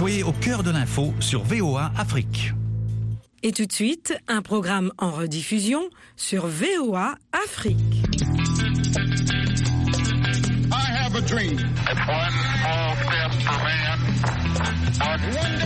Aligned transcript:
Soyez 0.00 0.22
au 0.22 0.32
cœur 0.32 0.62
de 0.62 0.70
l'info 0.70 1.12
sur 1.20 1.42
VOA 1.42 1.92
Afrique. 1.98 2.54
Et 3.42 3.52
tout 3.52 3.66
de 3.66 3.72
suite, 3.72 4.16
un 4.28 4.40
programme 4.40 4.90
en 4.96 5.10
rediffusion 5.10 5.82
sur 6.16 6.46
VOA 6.46 7.16
Afrique. 7.46 7.76
I 10.72 10.86
have 11.04 11.14
a 11.14 11.20
dream. 11.20 11.52
It's 11.52 12.00
one 12.08 12.32
small 12.62 12.96
step 12.96 13.30
for 13.44 13.58
man, 13.62 13.98
one 15.04 15.20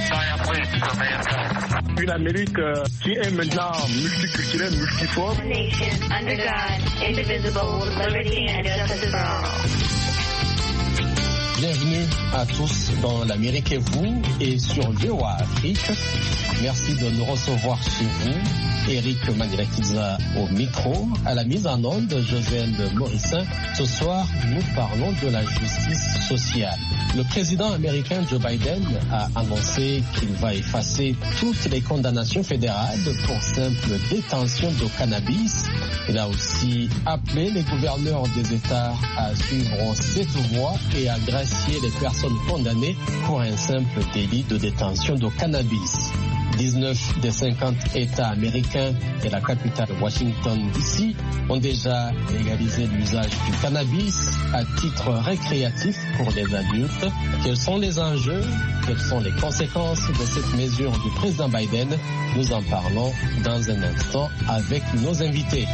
giant 0.09 0.43
leap 0.51 0.67
for 0.83 0.97
mankind. 0.99 2.03
Une 2.03 2.11
Amérique 2.11 2.59
euh, 2.59 2.75
qui 3.05 3.13
est 3.13 3.31
maintenant 3.31 3.71
multiculturelle, 3.89 4.77
multiforme. 4.77 5.39
nation 5.47 6.11
under 6.11 6.35
God, 6.35 6.81
indivisible, 7.09 7.79
with 7.83 7.97
liberty 8.05 8.49
and 8.49 8.67
justice 8.67 9.11
for 9.13 9.17
all. 9.17 9.94
Bienvenue 11.57 12.05
à 12.33 12.45
tous 12.47 12.91
dans 13.01 13.25
l'Amérique 13.25 13.71
et 13.71 13.79
vous 13.79 14.21
et 14.41 14.59
sur 14.59 14.91
VOA 14.91 15.37
Afrique. 15.39 15.79
Merci 16.63 16.95
de 16.95 17.11
nous 17.11 17.25
recevoir 17.25 17.81
chez 17.83 18.05
vous. 18.23 18.91
Eric 18.91 19.29
Manilakiza 19.37 20.19
au 20.37 20.47
micro, 20.53 21.09
à 21.25 21.35
la 21.35 21.45
mise 21.45 21.67
en 21.67 21.83
onde, 21.85 22.15
Josène 22.29 22.77
Morissin. 22.95 23.45
Ce 23.75 23.85
soir, 23.87 24.27
nous 24.51 24.61
parlons 24.75 25.13
de 25.23 25.29
la 25.29 25.43
justice 25.43 26.29
sociale. 26.29 26.79
Le 27.17 27.23
président 27.25 27.73
américain 27.73 28.23
Joe 28.29 28.41
Biden 28.41 28.83
a 29.11 29.29
annoncé 29.37 30.03
qu'il 30.19 30.33
va 30.33 30.55
effacer 30.55 31.15
toutes 31.41 31.65
les 31.71 31.81
condamnations 31.81 32.43
fédérales 32.43 32.99
pour 33.27 33.41
simple 33.43 33.99
détention 34.11 34.71
de 34.73 34.87
cannabis. 34.99 35.65
Il 36.09 36.19
a 36.19 36.29
aussi 36.29 36.89
appelé 37.07 37.51
les 37.53 37.63
gouverneurs 37.63 38.25
des 38.37 38.55
États 38.55 38.93
à 39.17 39.35
suivre 39.35 39.95
cette 39.95 40.29
voie 40.53 40.75
et 40.99 41.09
à 41.09 41.17
gracier 41.55 41.81
les 41.81 41.91
personnes 41.91 42.37
condamnées 42.49 42.97
pour 43.27 43.41
un 43.41 43.57
simple 43.57 44.01
délit 44.13 44.43
de 44.45 44.57
détention 44.57 45.15
de 45.15 45.29
cannabis. 45.29 46.11
19 46.59 47.21
des 47.21 47.31
50 47.31 47.75
États 47.97 48.29
américains 48.29 48.93
et 49.25 49.29
la 49.29 49.41
capitale 49.41 49.89
Washington 50.01 50.59
DC 50.73 51.15
ont 51.49 51.57
déjà 51.57 52.11
légalisé 52.33 52.87
l'usage 52.87 53.31
du 53.31 53.53
cannabis 53.61 54.31
à 54.53 54.65
titre 54.81 55.11
récréatif 55.25 55.97
pour 56.17 56.31
les 56.33 56.55
adultes. 56.55 57.07
Quels 57.45 57.57
sont 57.57 57.77
les 57.79 57.99
enjeux? 57.99 58.43
Quelles 58.87 59.01
sont 59.01 59.21
les 59.21 59.33
conséquences 59.33 60.07
de 60.09 60.25
cette 60.27 60.55
mesure 60.55 60.93
du 60.93 61.11
président 61.17 61.49
Biden? 61.49 61.89
Nous 62.37 62.53
en 62.53 62.63
parlons 62.63 63.13
dans 63.45 63.71
un 63.71 63.83
instant 63.83 64.29
avec 64.49 64.83
nos 65.03 65.23
invités. 65.23 65.67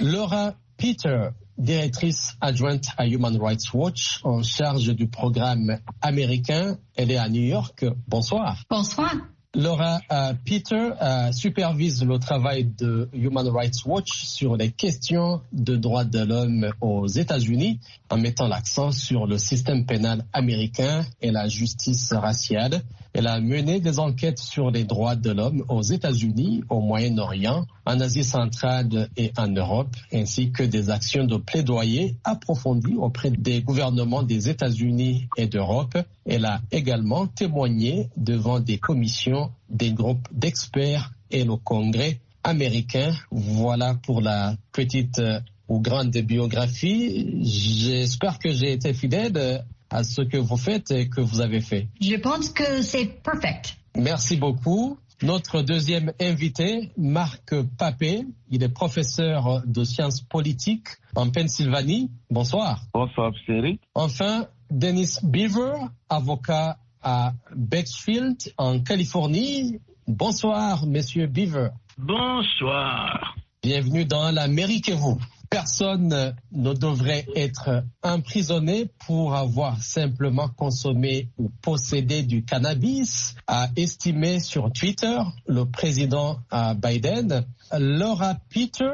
Laura 0.00 0.54
Peter, 0.76 1.30
directrice 1.56 2.36
adjointe 2.40 2.88
à 2.98 3.06
Human 3.06 3.36
Rights 3.40 3.72
Watch 3.72 4.20
en 4.24 4.42
charge 4.42 4.94
du 4.94 5.08
programme 5.08 5.78
américain. 6.02 6.76
Elle 6.96 7.10
est 7.10 7.16
à 7.16 7.28
New 7.28 7.42
York. 7.42 7.84
Bonsoir. 8.06 8.62
Bonsoir. 8.68 9.14
Laura 9.54 10.00
euh, 10.12 10.34
Peter 10.44 10.90
euh, 11.00 11.32
supervise 11.32 12.04
le 12.04 12.18
travail 12.18 12.64
de 12.64 13.08
Human 13.14 13.48
Rights 13.48 13.86
Watch 13.86 14.24
sur 14.26 14.54
les 14.54 14.70
questions 14.70 15.40
de 15.50 15.76
droits 15.76 16.04
de 16.04 16.18
l'homme 16.18 16.70
aux 16.82 17.06
États-Unis 17.06 17.80
en 18.10 18.18
mettant 18.18 18.48
l'accent 18.48 18.92
sur 18.92 19.26
le 19.26 19.38
système 19.38 19.86
pénal 19.86 20.26
américain 20.34 21.06
et 21.22 21.30
la 21.30 21.48
justice 21.48 22.12
raciale. 22.12 22.82
Elle 23.18 23.28
a 23.28 23.40
mené 23.40 23.80
des 23.80 23.98
enquêtes 23.98 24.38
sur 24.38 24.70
les 24.70 24.84
droits 24.84 25.16
de 25.16 25.30
l'homme 25.30 25.64
aux 25.70 25.80
États-Unis, 25.80 26.64
au 26.68 26.82
Moyen-Orient, 26.82 27.64
en 27.86 27.98
Asie 28.00 28.24
centrale 28.24 29.08
et 29.16 29.32
en 29.38 29.48
Europe, 29.48 29.96
ainsi 30.12 30.52
que 30.52 30.62
des 30.62 30.90
actions 30.90 31.24
de 31.24 31.38
plaidoyer 31.38 32.16
approfondies 32.24 32.96
auprès 32.98 33.30
des 33.30 33.62
gouvernements 33.62 34.22
des 34.22 34.50
États-Unis 34.50 35.28
et 35.38 35.46
d'Europe. 35.46 35.96
Elle 36.26 36.44
a 36.44 36.60
également 36.70 37.26
témoigné 37.26 38.10
devant 38.18 38.60
des 38.60 38.76
commissions, 38.76 39.50
des 39.70 39.92
groupes 39.92 40.28
d'experts 40.30 41.10
et 41.30 41.44
le 41.44 41.56
Congrès 41.56 42.20
américain. 42.44 43.14
Voilà 43.30 43.94
pour 43.94 44.20
la 44.20 44.56
petite 44.72 45.22
ou 45.68 45.80
grande 45.80 46.10
biographie. 46.10 47.38
J'espère 47.42 48.38
que 48.38 48.52
j'ai 48.52 48.72
été 48.72 48.92
fidèle 48.92 49.64
à 49.90 50.04
ce 50.04 50.22
que 50.22 50.36
vous 50.36 50.56
faites 50.56 50.90
et 50.90 51.08
que 51.08 51.20
vous 51.20 51.40
avez 51.40 51.60
fait. 51.60 51.88
Je 52.00 52.16
pense 52.16 52.50
que 52.50 52.82
c'est 52.82 53.22
perfect. 53.22 53.76
Merci 53.96 54.36
beaucoup. 54.36 54.98
Notre 55.22 55.62
deuxième 55.62 56.12
invité, 56.20 56.90
Marc 56.98 57.54
Papé, 57.78 58.26
il 58.50 58.62
est 58.62 58.68
professeur 58.68 59.62
de 59.64 59.82
sciences 59.82 60.20
politiques 60.20 60.88
en 61.14 61.30
Pennsylvanie. 61.30 62.10
Bonsoir. 62.30 62.82
Bonsoir, 62.92 63.32
Eric. 63.48 63.80
Enfin, 63.94 64.46
Dennis 64.70 65.18
Beaver, 65.22 65.72
avocat 66.10 66.76
à 67.02 67.32
Bexfield 67.54 68.36
en 68.58 68.80
Californie. 68.80 69.78
Bonsoir, 70.06 70.86
Monsieur 70.86 71.26
Beaver. 71.26 71.68
Bonsoir. 71.96 73.36
Bienvenue 73.62 74.04
dans 74.04 74.30
l'Amérique 74.30 74.90
et 74.90 74.94
vous. 74.94 75.18
Personne 75.50 76.34
ne 76.52 76.72
devrait 76.74 77.26
être 77.34 77.84
emprisonné 78.02 78.90
pour 79.06 79.34
avoir 79.34 79.82
simplement 79.82 80.48
consommé 80.48 81.30
ou 81.38 81.50
possédé 81.62 82.22
du 82.22 82.44
cannabis, 82.44 83.34
a 83.46 83.68
estimé 83.76 84.40
sur 84.40 84.72
Twitter 84.72 85.18
le 85.46 85.64
président 85.64 86.38
Biden. 86.76 87.46
Laura 87.78 88.36
Peter, 88.50 88.92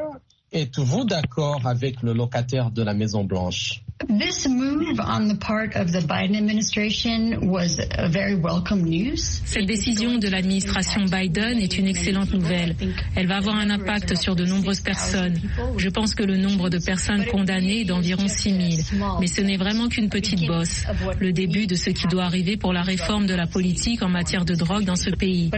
êtes-vous 0.53 1.05
d'accord 1.05 1.67
avec 1.67 2.03
le 2.03 2.13
locataire 2.13 2.71
de 2.71 2.83
la 2.83 2.95
Maison 2.95 3.25
Blanche? 3.25 3.82
This 4.09 4.49
move 4.49 4.99
on 5.01 5.29
the 5.29 5.37
part 5.37 5.77
of 5.77 5.93
the 5.93 6.01
Biden 6.01 6.37
administration 6.37 7.49
was 7.49 7.79
a 7.79 8.09
very 8.09 8.35
welcome 8.35 8.83
news. 8.83 9.41
Cette 9.45 9.67
décision 9.67 10.19
de 10.19 10.29
l'administration 10.29 11.05
Biden 11.05 11.59
est 11.59 11.79
une 11.79 11.87
excellente 11.87 12.33
nouvelle. 12.33 12.75
Elle 13.15 13.27
va 13.29 13.37
avoir 13.37 13.57
un 13.57 13.71
impact 13.71 14.17
sur 14.17 14.35
de 14.35 14.45
nombreuses 14.45 14.81
personnes. 14.81 15.39
Je 15.77 15.89
pense 15.89 16.15
que 16.15 16.25
le 16.25 16.37
nombre 16.37 16.69
de 16.69 16.79
personnes 16.79 17.25
condamnées 17.27 17.83
est 17.83 17.85
d'environ 17.85 18.27
6 18.27 18.87
000. 18.93 19.09
Mais 19.21 19.29
ce 19.29 19.41
n'est 19.41 19.57
vraiment 19.57 19.89
qu'une 19.89 20.09
petite 20.09 20.47
bosse. 20.47 20.85
Le 21.21 21.33
début 21.33 21.67
de 21.67 21.77
ce 21.77 21.91
qui 21.91 22.07
doit 22.09 22.25
arriver 22.25 22.57
pour 22.57 22.73
la 22.73 22.83
réforme 22.83 23.27
de 23.27 23.35
la 23.35 23.47
politique 23.47 24.03
en 24.03 24.09
matière 24.09 24.45
de 24.45 24.55
drogue 24.55 24.85
dans 24.85 24.97
ce 24.97 25.11
pays. 25.11 25.51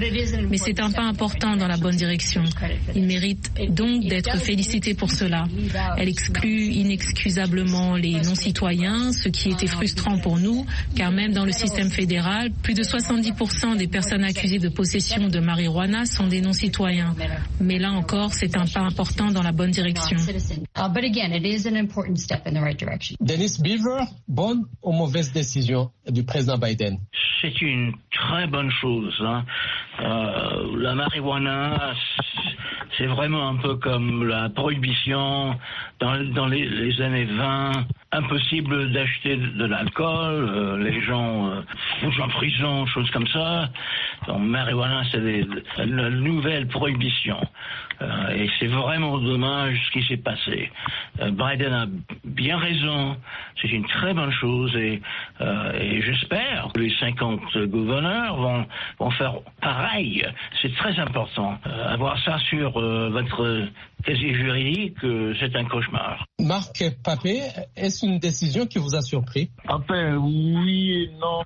Mais 0.50 0.59
c'est 0.59 0.81
un 0.81 0.91
pas 0.91 1.05
important 1.05 1.56
dans 1.56 1.69
la 1.69 1.76
bonne 1.76 1.97
direction. 1.97 2.44
Il 2.94 3.06
mérite 3.06 3.50
donc 3.71 4.05
d'être 4.05 4.37
félicité 4.38 4.94
pour 4.94 5.11
cela. 5.11 5.47
Elle 5.97 6.09
exclut 6.09 6.66
inexcusablement 6.72 7.97
les 7.97 8.28
non-citoyens, 8.34 9.12
ce 9.12 9.28
qui 9.28 9.50
était 9.50 9.69
frustrant 9.69 10.19
pour 10.19 10.39
nous, 10.39 10.67
car 10.97 11.12
même 11.12 11.33
dans 11.33 11.45
le 11.45 11.53
système 11.53 11.89
fédéral, 11.89 12.50
plus 12.65 12.75
de 12.75 12.83
70% 12.83 13.77
des 13.77 13.87
personnes 13.87 14.25
accusées 14.25 14.59
de 14.59 14.69
possession 14.69 15.28
de 15.28 15.39
marijuana 15.39 16.05
sont 16.05 16.27
des 16.27 16.41
non-citoyens. 16.41 17.15
Mais 17.61 17.78
là 17.78 17.93
encore, 17.93 18.33
c'est 18.33 18.56
un 18.56 18.65
pas 18.67 18.81
important 18.81 19.31
dans 19.31 19.43
la 19.43 19.53
bonne 19.53 19.71
direction. 19.71 20.17
Dennis 23.21 23.59
Beaver, 23.62 24.05
bonne 24.27 24.65
ou 24.83 24.93
mauvaise 24.93 25.33
décision 25.33 25.91
du 26.09 26.25
président 26.25 26.59
Biden? 26.59 26.99
C'est 27.41 27.61
une 27.62 27.93
très 28.11 28.49
bonne 28.49 28.71
chose. 28.81 29.15
Hein. 29.21 29.44
Euh, 30.00 30.77
la 30.81 30.94
marijuana, 30.94 31.94
c'est 32.97 33.06
vraiment 33.06 33.49
un 33.49 33.56
peu 33.56 33.77
comme 33.77 34.27
la 34.27 34.49
prohibition 34.49 35.55
dans, 36.00 36.25
dans 36.33 36.47
les, 36.47 36.69
les, 36.69 37.00
années 37.00 37.25
20. 37.25 37.73
Impossible 38.14 38.92
d'acheter 38.92 39.36
de, 39.36 39.64
l'alcool, 39.64 40.48
euh, 40.48 40.78
les 40.78 41.00
gens 41.02 41.50
euh, 41.50 42.22
en 42.22 42.28
prison, 42.28 42.86
choses 42.86 43.10
comme 43.10 43.26
ça. 43.26 43.69
Donc, 44.28 44.41
marijuana, 44.41 45.02
c'est 45.10 45.44
la 45.84 46.10
nouvelle 46.10 46.69
prohibition. 46.69 47.38
Euh, 48.02 48.28
et 48.30 48.50
c'est 48.58 48.66
vraiment 48.66 49.19
dommage 49.19 49.80
ce 49.86 49.91
qui 49.92 50.06
s'est 50.06 50.16
passé. 50.16 50.70
Euh, 51.20 51.30
Biden 51.30 51.72
a 51.72 51.87
bien 52.25 52.58
raison, 52.58 53.16
c'est 53.61 53.70
une 53.70 53.87
très 53.87 54.14
bonne 54.14 54.32
chose 54.32 54.75
et, 54.76 55.00
euh, 55.40 55.72
et 55.81 56.02
j'espère 56.02 56.69
que 56.75 56.81
les 56.81 56.94
50 56.99 57.56
gouverneurs 57.67 58.37
vont, 58.37 58.67
vont 58.99 59.10
faire 59.10 59.34
pareil. 59.60 60.26
C'est 60.60 60.75
très 60.75 60.99
important. 60.99 61.58
avoir 61.87 62.19
ça 62.25 62.38
sur 62.50 62.72
votre 62.72 63.69
casier 64.05 64.35
juridique, 64.35 64.99
c'est 65.41 65.56
un 65.56 65.65
cauchemar. 65.65 66.27
Marc 66.41 66.85
Papé, 67.03 67.41
est-ce 67.77 68.05
une 68.06 68.19
décision 68.19 68.67
qui 68.67 68.79
vous 68.79 68.95
a 68.95 69.01
surpris? 69.01 69.51
Enfin, 69.69 70.17
oui 70.17 70.91
et 70.93 71.11
non. 71.19 71.43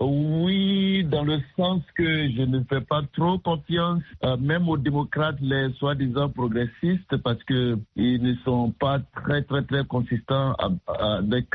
Oui, 0.00 1.04
dans 1.04 1.24
le 1.24 1.38
sens 1.56 1.82
que 1.96 2.30
je 2.30 2.42
ne 2.42 2.62
fais 2.64 2.80
pas 2.80 3.02
trop 3.12 3.38
confiance, 3.38 4.02
même 4.40 4.68
aux 4.68 4.78
démocrates, 4.78 5.36
les 5.40 5.72
soi-disant 5.78 6.30
progressistes, 6.30 7.16
parce 7.22 7.42
que 7.44 7.78
ils 7.96 8.22
ne 8.22 8.34
sont 8.44 8.72
pas 8.78 9.00
très, 9.14 9.42
très, 9.42 9.62
très 9.64 9.84
consistants 9.84 10.54
avec 10.86 11.46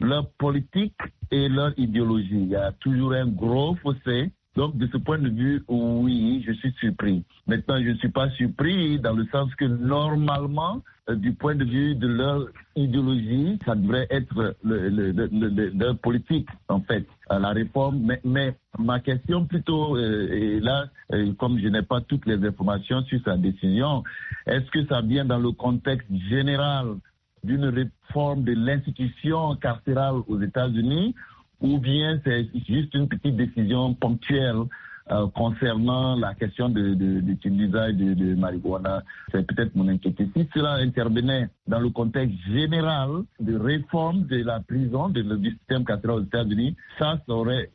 leur 0.00 0.28
politique 0.32 0.94
et 1.30 1.48
leur 1.48 1.72
idéologie. 1.78 2.28
Il 2.32 2.48
y 2.48 2.56
a 2.56 2.72
toujours 2.72 3.12
un 3.12 3.26
gros 3.26 3.76
fossé 3.76 4.30
Donc, 4.56 4.76
de 4.78 4.86
ce 4.90 4.96
point 4.96 5.18
de 5.18 5.28
vue, 5.28 5.62
oui, 5.68 6.42
je 6.46 6.52
suis 6.52 6.72
surpris. 6.80 7.22
Maintenant, 7.46 7.78
je 7.78 7.90
ne 7.90 7.94
suis 7.96 8.08
pas 8.08 8.30
surpris 8.30 8.98
dans 8.98 9.12
le 9.12 9.26
sens 9.26 9.54
que 9.54 9.66
normalement, 9.66 10.82
euh, 11.10 11.14
du 11.14 11.32
point 11.34 11.54
de 11.54 11.64
vue 11.64 11.94
de 11.94 12.06
leur 12.08 12.46
idéologie, 12.74 13.58
ça 13.66 13.74
devrait 13.74 14.06
être 14.10 14.56
le, 14.64 14.88
le, 14.88 15.12
le, 15.12 15.26
le- 15.30 15.70
leur 15.78 15.98
politique, 15.98 16.48
en 16.68 16.80
fait, 16.80 17.06
à 17.28 17.38
la 17.38 17.50
réforme. 17.50 18.16
Mais, 18.24 18.56
ma 18.78 19.00
question 19.00 19.44
plutôt, 19.44 19.96
euh, 19.96 20.28
et 20.32 20.60
là, 20.60 20.86
euh, 21.12 21.32
comme 21.38 21.58
je 21.58 21.68
n'ai 21.68 21.82
pas 21.82 22.00
toutes 22.00 22.24
les 22.26 22.42
informations 22.46 23.02
sur 23.02 23.20
sa 23.24 23.36
décision, 23.36 24.02
est-ce 24.46 24.70
que 24.70 24.86
ça 24.86 25.02
vient 25.02 25.26
dans 25.26 25.38
le 25.38 25.52
contexte 25.52 26.08
général 26.30 26.96
d'une 27.44 27.66
réforme 27.66 28.42
de 28.44 28.54
l'institution 28.54 29.54
carcérale 29.56 30.16
aux 30.26 30.40
États-Unis 30.40 31.14
ou 31.60 31.78
bien 31.78 32.20
c'est 32.24 32.48
juste 32.68 32.94
une 32.94 33.08
petite 33.08 33.36
décision 33.36 33.94
ponctuelle 33.94 34.64
euh, 35.12 35.28
concernant 35.36 36.16
la 36.16 36.34
question 36.34 36.68
de, 36.68 36.94
de, 36.94 37.20
d'utilisation 37.20 37.96
de, 37.96 38.14
de 38.14 38.34
marijuana. 38.34 39.04
C'est 39.30 39.46
peut-être 39.46 39.72
mon 39.76 39.86
inquiétude. 39.86 40.30
Si 40.36 40.48
cela 40.52 40.74
intervenait 40.74 41.48
dans 41.68 41.78
le 41.78 41.90
contexte 41.90 42.36
général 42.50 43.22
de 43.38 43.56
réforme 43.56 44.26
de 44.26 44.42
la 44.42 44.58
prison, 44.58 45.08
de, 45.08 45.22
du 45.22 45.50
système 45.50 45.84
carcéral 45.84 46.16
aux 46.16 46.24
États-Unis, 46.24 46.74
ça, 46.98 47.20
aurait 47.28 47.70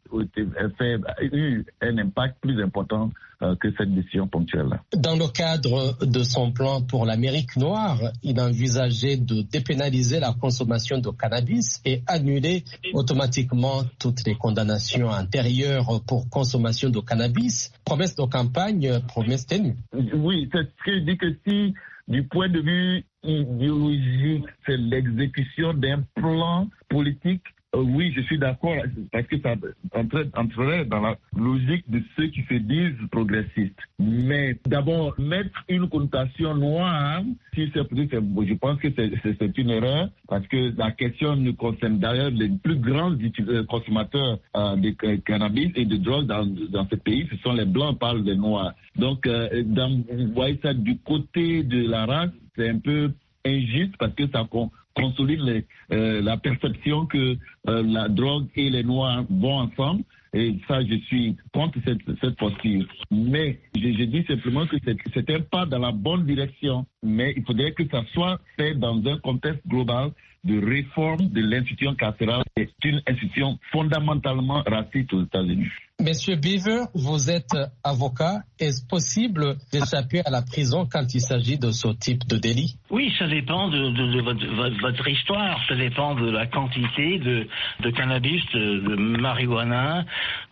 fait, 0.77 0.99
eu 1.31 1.63
un 1.81 1.97
impact 1.99 2.35
plus 2.41 2.61
important 2.61 3.11
que 3.59 3.73
cette 3.77 3.93
décision 3.93 4.27
ponctuelle-là. 4.27 4.81
Dans 4.95 5.15
le 5.15 5.27
cadre 5.27 5.97
de 6.05 6.23
son 6.23 6.51
plan 6.51 6.81
pour 6.81 7.05
l'Amérique 7.05 7.55
noire, 7.57 7.99
il 8.23 8.39
envisageait 8.39 9.17
de 9.17 9.41
dépénaliser 9.41 10.19
la 10.19 10.33
consommation 10.33 10.99
de 10.99 11.09
cannabis 11.09 11.81
et 11.85 12.01
annuler 12.07 12.63
automatiquement 12.93 13.83
toutes 13.99 14.25
les 14.25 14.35
condamnations 14.35 15.07
antérieures 15.09 16.01
pour 16.07 16.29
consommation 16.29 16.89
de 16.89 16.99
cannabis. 16.99 17.71
Promesse 17.85 18.15
de 18.15 18.23
campagne, 18.23 18.99
promesse 19.07 19.45
tenue. 19.47 19.75
Oui, 20.13 20.49
c'est 20.51 20.63
ce 20.63 20.83
que 20.85 20.93
je 20.95 20.99
dis 20.99 21.17
que 21.17 21.35
si, 21.47 21.73
du 22.07 22.23
point 22.27 22.49
de 22.49 22.59
vue 22.59 23.05
idéologique, 23.23 24.45
c'est 24.65 24.77
l'exécution 24.77 25.73
d'un 25.73 26.03
plan 26.15 26.67
politique, 26.89 27.43
euh, 27.45 27.60
oui, 27.73 28.11
je 28.15 28.21
suis 28.23 28.37
d'accord, 28.37 28.75
parce 29.11 29.27
que 29.27 29.39
ça 29.39 29.55
entrerait 30.35 30.85
dans 30.85 30.99
la 30.99 31.17
logique 31.37 31.89
de 31.89 32.01
ceux 32.17 32.27
qui 32.27 32.41
se 32.43 32.55
disent 32.55 32.95
progressistes. 33.11 33.79
Mais 33.99 34.57
d'abord, 34.65 35.15
mettre 35.19 35.63
une 35.69 35.87
connotation 35.87 36.53
noire, 36.55 37.21
si 37.53 37.71
c'est 37.73 37.81
je 37.81 38.53
pense 38.55 38.77
que 38.79 38.89
c'est- 38.95 39.57
une 39.57 39.69
erreur, 39.69 40.09
parce 40.27 40.45
que 40.47 40.73
la 40.77 40.91
question 40.91 41.35
nous 41.35 41.53
concerne 41.53 41.99
d'ailleurs 41.99 42.31
les 42.31 42.49
plus 42.49 42.75
grands 42.77 43.11
euh, 43.11 43.63
consommateurs 43.65 44.39
euh, 44.55 44.75
de 44.75 44.93
ca- 44.99 45.17
cannabis 45.17 45.71
et 45.75 45.85
de 45.85 45.95
drogue 45.97 46.25
dans, 46.27 46.45
dans 46.45 46.87
ce 46.89 46.95
pays, 46.95 47.27
ce 47.31 47.37
sont 47.37 47.53
les 47.53 47.65
blancs, 47.65 47.91
on 47.93 47.95
parle 47.95 48.23
des 48.23 48.35
noirs. 48.35 48.73
Donc, 48.97 49.27
euh, 49.27 49.63
vous 49.65 50.33
voyez 50.33 50.59
ça 50.61 50.73
du 50.73 50.97
côté 50.99 51.63
de 51.63 51.87
la 51.89 52.05
race, 52.05 52.31
c'est 52.55 52.69
un 52.69 52.79
peu 52.79 53.11
injuste 53.45 53.95
parce 53.97 54.13
que 54.13 54.27
ça 54.27 54.45
con- 54.49 54.71
consolide 54.95 55.65
euh, 55.91 56.21
la 56.21 56.37
perception 56.37 57.05
que 57.05 57.37
euh, 57.67 57.83
la 57.83 58.09
drogue 58.09 58.47
et 58.55 58.69
les 58.69 58.83
noirs 58.83 59.25
vont 59.29 59.59
ensemble. 59.59 60.03
Et 60.33 60.55
ça, 60.67 60.81
je 60.81 60.95
suis 61.07 61.35
contre 61.53 61.79
cette, 61.85 61.99
cette 62.21 62.37
posture. 62.37 62.85
Mais 63.11 63.59
je, 63.75 63.81
je 63.81 64.03
dis 64.03 64.23
simplement 64.25 64.65
que 64.65 64.77
c'est 64.85 64.95
c'est 65.13 65.29
un 65.29 65.41
pas 65.41 65.65
dans 65.65 65.79
la 65.79 65.91
bonne 65.91 66.25
direction. 66.25 66.85
Mais 67.03 67.33
il 67.35 67.43
faudrait 67.43 67.73
que 67.73 67.85
ça 67.89 68.03
soit 68.13 68.39
fait 68.55 68.73
dans 68.75 69.05
un 69.05 69.17
contexte 69.17 69.67
global 69.67 70.11
de 70.43 70.59
réforme 70.65 71.29
de 71.29 71.41
l'institution 71.41 71.93
carcérale. 71.95 72.43
C'est 72.57 72.69
une 72.83 73.01
institution 73.07 73.59
fondamentalement 73.71 74.63
raciste 74.65 75.13
aux 75.13 75.23
États-Unis. 75.23 75.67
Monsieur 76.01 76.35
Beaver, 76.35 76.85
vous 76.95 77.29
êtes 77.29 77.55
avocat. 77.83 78.41
Est-ce 78.59 78.83
possible 78.87 79.55
d'échapper 79.71 80.21
à 80.25 80.31
la 80.31 80.41
prison 80.41 80.87
quand 80.91 81.13
il 81.13 81.21
s'agit 81.21 81.59
de 81.59 81.69
ce 81.69 81.89
type 81.89 82.25
de 82.27 82.37
délit? 82.37 82.75
Oui, 82.89 83.13
ça 83.19 83.27
dépend 83.27 83.69
de, 83.69 83.77
de- 83.91 84.13
de 84.17 84.21
votre, 84.21 84.45
votre- 84.55 84.81
votre 84.81 85.07
histoire, 85.07 85.59
ça 85.67 85.75
dépend 85.75 86.15
de 86.15 86.31
la 86.31 86.47
quantité 86.47 87.19
de, 87.19 87.47
de 87.81 87.89
cannabis, 87.91 88.41
de, 88.53 88.79
de 88.79 88.95
marijuana. 88.95 90.05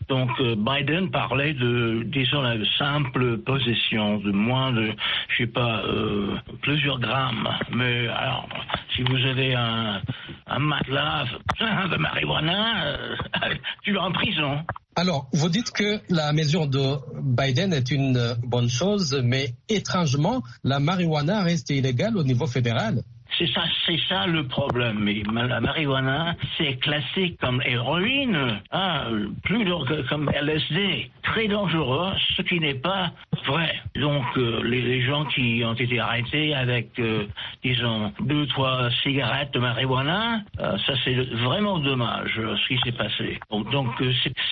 Donc 0.09 0.31
euh, 0.39 0.55
Biden 0.55 1.11
parlait 1.11 1.53
de, 1.53 2.01
disons, 2.03 2.41
la 2.41 2.57
simple 2.79 3.37
possession 3.37 4.17
de 4.17 4.31
moins 4.31 4.73
de, 4.73 4.91
je 5.29 5.43
sais 5.43 5.47
pas, 5.47 5.83
euh, 5.85 6.35
plusieurs 6.63 6.99
grammes. 6.99 7.47
Mais 7.71 8.07
alors, 8.07 8.49
si 8.95 9.03
vous 9.03 9.15
avez 9.17 9.53
un, 9.53 10.01
un 10.47 10.59
matelas 10.59 11.25
de 11.59 11.97
marijuana, 11.97 12.87
euh, 12.87 13.15
tu 13.83 13.93
vas 13.93 14.01
en 14.01 14.11
prison. 14.11 14.63
Alors, 14.95 15.29
vous 15.31 15.47
dites 15.47 15.71
que 15.71 16.01
la 16.09 16.33
mesure 16.33 16.67
de 16.67 16.95
Biden 17.21 17.71
est 17.71 17.91
une 17.91 18.35
bonne 18.43 18.67
chose, 18.67 19.21
mais 19.23 19.53
étrangement, 19.69 20.41
la 20.63 20.79
marijuana 20.79 21.43
reste 21.43 21.69
illégale 21.69 22.17
au 22.17 22.23
niveau 22.23 22.47
fédéral. 22.47 23.03
C'est 23.39 23.47
ça, 23.53 23.63
c'est 23.85 23.99
ça 24.09 24.27
le 24.27 24.45
problème. 24.47 24.99
Mais 24.99 25.23
ma- 25.31 25.47
la 25.47 25.61
marijuana, 25.61 26.35
c'est 26.57 26.75
classé 26.75 27.37
comme 27.39 27.61
héroïne, 27.65 28.59
hein, 28.71 29.03
plus 29.43 29.65
comme 30.09 30.29
LSD, 30.29 31.09
très 31.23 31.47
dangereux, 31.47 32.11
ce 32.35 32.41
qui 32.41 32.59
n'est 32.59 32.73
pas 32.73 33.11
vrai. 33.45 33.79
Donc 33.95 34.25
euh, 34.37 34.61
les, 34.65 35.01
gens 35.03 35.23
qui 35.23 35.63
ont 35.65 35.73
été 35.73 36.01
arrêtés 36.01 36.53
avec, 36.53 36.99
euh, 36.99 37.27
disons, 37.63 38.11
deux 38.19 38.45
trois 38.47 38.89
cigarettes 39.03 39.53
de 39.53 39.59
marijuana, 39.59 40.41
euh, 40.59 40.77
ça 40.85 40.93
c'est 41.05 41.15
vraiment 41.15 41.79
dommage 41.79 42.33
ce 42.35 42.67
qui 42.67 42.77
s'est 42.83 42.91
passé. 42.91 43.39
Donc 43.71 43.87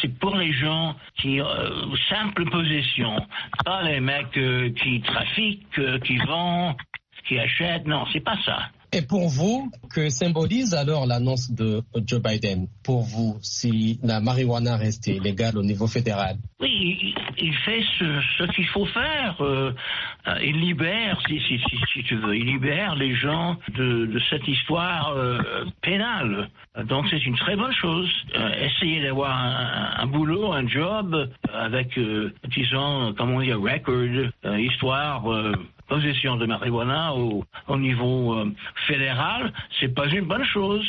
c'est 0.02 0.18
pour 0.20 0.38
les 0.38 0.54
gens 0.54 0.96
qui 1.20 1.42
euh, 1.42 1.46
simple 2.08 2.46
possession, 2.50 3.18
pas 3.66 3.84
les 3.84 4.00
mecs 4.00 4.40
qui 4.82 5.02
trafiquent, 5.02 6.02
qui 6.06 6.18
vendent 6.20 6.78
qui 7.28 7.38
achètent. 7.40 7.86
Non, 7.86 8.06
c'est 8.14 8.22
pas 8.22 8.38
ça. 8.46 8.70
Et 8.98 9.04
pour 9.04 9.30
vous, 9.30 9.70
que 9.94 10.10
symbolise 10.10 10.74
alors 10.74 11.06
l'annonce 11.06 11.52
de 11.52 11.84
Joe 12.04 12.20
Biden? 12.20 12.66
Pour 12.84 13.04
vous, 13.04 13.38
si 13.44 14.00
la 14.02 14.22
marijuana 14.22 14.76
reste 14.76 15.06
illégale 15.06 15.56
au 15.56 15.62
niveau 15.62 15.86
fédéral? 15.86 16.38
Oui, 16.60 17.14
il, 17.38 17.54
fait 17.58 17.84
ce, 18.00 18.52
qu'il 18.56 18.66
faut 18.66 18.88
faire. 18.88 19.36
Euh, 19.42 19.72
euh, 20.28 20.40
il 20.44 20.60
libère, 20.62 21.22
si, 21.28 21.40
tu 22.06 22.16
veux, 22.16 22.36
il 22.36 22.46
libère 22.46 22.96
les 22.96 23.14
gens 23.14 23.58
de, 23.76 24.20
cette 24.32 24.48
histoire 24.48 25.14
euh, 25.16 25.66
pénale. 25.84 26.50
Donc 26.86 27.06
c'est 27.12 27.24
une 27.24 27.38
très 27.38 27.56
bonne 27.56 27.74
chose. 27.74 28.10
Essayer 28.60 29.04
d'avoir 29.04 29.38
un, 29.38 30.02
un 30.02 30.08
boulot, 30.08 30.54
un 30.54 30.68
job 30.68 31.30
avec, 31.54 32.00
disons, 32.50 33.14
comment 33.16 33.42
un 33.42 33.58
record, 33.58 34.32
histoire. 34.58 35.24
Possession 35.88 36.36
de 36.36 36.46
marijuana 36.46 37.14
au, 37.14 37.44
au 37.68 37.78
niveau 37.78 38.34
euh, 38.34 38.54
fédéral, 38.88 39.54
c'est 39.80 39.94
pas 39.94 40.08
une 40.08 40.26
bonne 40.26 40.46
chose. 40.46 40.88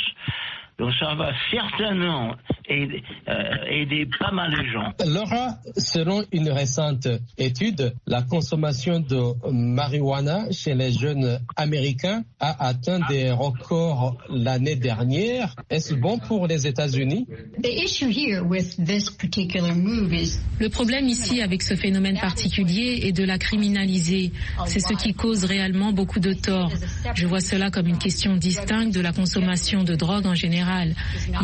Donc 0.79 0.93
ça 1.01 1.13
va 1.17 1.33
certainement 1.51 2.37
aider, 2.69 3.03
euh, 3.29 3.33
aider 3.69 4.09
pas 4.21 4.31
mal 4.31 4.53
de 4.53 4.65
gens. 4.71 4.93
Laura, 5.07 5.57
selon 5.77 6.23
une 6.31 6.51
récente 6.51 7.09
étude, 7.37 7.95
la 8.07 8.23
consommation 8.23 9.01
de 9.01 9.51
marijuana 9.51 10.53
chez 10.53 10.75
les 10.75 10.93
jeunes 10.93 11.41
américains 11.57 12.23
a 12.39 12.69
atteint 12.69 13.01
des 13.09 13.33
records 13.33 14.19
l'année 14.31 14.77
dernière. 14.77 15.57
Est-ce 15.69 15.95
bon 15.95 16.19
pour 16.19 16.47
les 16.47 16.69
États-Unis? 16.69 17.27
The 17.61 17.71
issue 17.85 18.11
here 18.11 18.43
with 18.43 18.77
this 18.85 19.11
particular 19.11 19.75
move 19.75 20.13
is 20.15 20.39
Le 20.61 20.69
problème 20.69 21.09
ici 21.09 21.43
avec 21.43 21.63
ce 21.63 21.75
phénomène 21.75 22.19
particulier 22.21 23.01
est 23.03 23.13
de 23.13 23.25
la 23.25 23.39
criminaliser. 23.39 24.31
C'est 24.67 24.81
ce 24.81 24.93
qui 24.95 25.13
cause 25.13 25.45
réellement 25.45 25.93
beaucoup 25.93 26.21
de 26.21 26.33
tort. 26.35 26.71
Je 27.17 27.27
vois 27.27 27.41
cela 27.41 27.71
comme 27.73 27.89
une 27.89 27.99
question 27.99 28.37
distincte 28.37 28.95
de 28.95 29.01
la 29.01 29.13
consommation 29.13 29.83
de 29.83 29.97
drogue 29.97 30.27
en 30.27 30.35
général. 30.35 30.68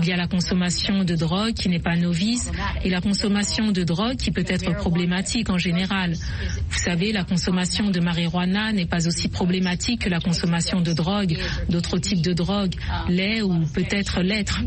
Il 0.03 0.09
y 0.09 0.13
a 0.13 0.17
la 0.17 0.27
consommation 0.27 1.05
de 1.05 1.15
drogue 1.15 1.55
qui 1.55 1.69
n'est 1.69 1.79
pas 1.79 1.97
novice 1.97 2.51
et 2.85 2.91
la 2.91 3.01
consommation 3.01 3.73
de 3.73 3.83
drogue 3.83 4.17
qui 4.17 4.31
peut 4.31 4.45
être 4.47 4.75
problématique 4.77 5.51
en 5.51 5.59
général. 5.59 6.15
Vous 6.71 6.79
savez, 6.79 7.13
la 7.13 7.25
consommation 7.25 7.91
de 7.91 8.01
marijuana 8.01 8.73
n'est 8.73 8.87
pas 8.87 9.07
aussi 9.07 9.29
problématique 9.29 10.03
que 10.03 10.09
la 10.09 10.21
consommation 10.21 10.81
de 10.81 10.93
drogue, 10.93 11.37
d'autres 11.69 11.99
types 11.99 12.23
de 12.23 12.33
drogue, 12.33 12.75
lait 13.09 13.43
ou 13.43 13.65
peut-être 13.75 14.21
l'être. 14.21 14.61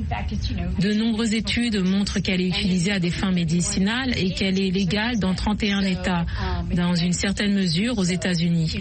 De 0.79 0.93
nombreuses 0.93 1.33
études 1.33 1.77
montrent 1.77 2.19
qu'elle 2.19 2.41
est 2.41 2.47
utilisée 2.47 2.91
à 2.91 2.99
des 2.99 3.11
fins 3.11 3.31
médicinales 3.31 4.13
et 4.17 4.31
qu'elle 4.31 4.59
est 4.59 4.71
légale 4.71 5.19
dans 5.19 5.33
31 5.33 5.81
États, 5.81 6.25
dans 6.73 6.95
une 6.95 7.13
certaine 7.13 7.53
mesure 7.53 7.97
aux 7.97 8.03
États-Unis. 8.03 8.79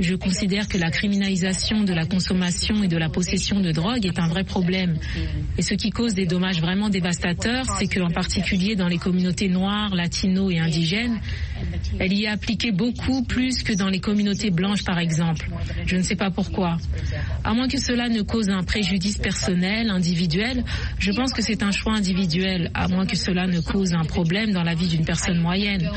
Je 0.00 0.14
considère 0.14 0.68
que 0.68 0.78
la 0.78 0.90
criminalisation 0.90 1.84
de 1.84 1.92
la 1.92 2.06
consommation 2.06 2.82
et 2.82 2.88
de 2.88 2.96
la 2.96 3.08
possession 3.08 3.60
de 3.60 3.72
drogue 3.72 4.04
est 4.06 4.18
un 4.18 4.28
vrai 4.28 4.44
problème. 4.44 4.96
Et 5.58 5.62
ce 5.62 5.74
qui 5.74 5.90
cause 5.90 6.14
des 6.14 6.26
dommages 6.26 6.60
vraiment 6.60 6.88
dévastateurs, 6.88 7.66
c'est 7.78 7.86
qu'en 7.86 8.10
particulier 8.10 8.76
dans 8.76 8.88
les 8.88 8.98
communautés 8.98 9.48
noires, 9.48 9.94
latino 9.94 10.50
et 10.50 10.58
indigènes, 10.58 11.20
Elle 11.98 12.12
y 12.12 12.24
est 12.24 12.28
appliquée 12.28 12.72
beaucoup 12.72 13.22
plus 13.22 13.62
que 13.62 13.72
dans 13.72 13.88
les 13.88 14.00
communautés 14.00 14.50
blanches, 14.50 14.84
par 14.84 14.98
exemple. 14.98 15.48
Je 15.86 15.96
ne 15.96 16.02
sais 16.02 16.16
pas 16.16 16.30
pourquoi. 16.30 16.78
À 17.44 17.54
moins 17.54 17.68
que 17.68 17.78
cela 17.78 18.08
ne 18.08 18.22
cause 18.22 18.48
un 18.48 18.62
préjudice 18.62 19.18
personnel, 19.18 19.90
individuel, 19.90 20.64
je 20.98 21.12
pense 21.12 21.32
que 21.32 21.42
c'est 21.42 21.62
un 21.62 21.70
choix 21.70 21.94
individuel, 21.94 22.70
à 22.74 22.88
moins 22.88 23.06
que 23.06 23.16
cela 23.16 23.46
ne 23.46 23.60
cause 23.60 23.94
un 23.94 24.04
problème 24.04 24.52
dans 24.52 24.62
la 24.62 24.74
vie 24.74 24.88
d'une 24.88 25.04
personne 25.04 25.40
moyenne. 25.40 25.90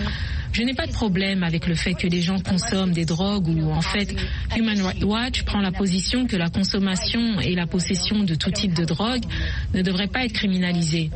Je 0.56 0.64
n'ai 0.64 0.74
pas 0.74 0.88
de 0.88 0.94
problème 0.94 1.44
avec 1.44 1.68
le 1.68 1.76
fait 1.76 1.96
que 1.96 2.08
les 2.08 2.22
gens 2.22 2.40
consomment 2.40 2.94
des 2.94 3.04
drogues 3.04 3.50
ou 3.50 3.72
en 3.72 3.82
fait 3.82 4.16
Human 4.56 4.82
Rights 4.82 5.04
Watch 5.04 5.44
prend 5.44 5.60
la 5.60 5.74
position 5.74 6.28
que 6.28 6.38
la 6.38 6.48
consommation 6.48 7.42
et 7.42 7.56
la 7.56 7.68
possession 7.68 8.24
de 8.24 8.36
tout 8.36 8.52
type 8.52 8.74
de 8.74 8.86
drogue 8.86 9.26
ne 9.74 9.82
devraient 9.82 10.08
pas 10.08 10.24
être 10.24 10.32
criminalisées. 10.32 11.12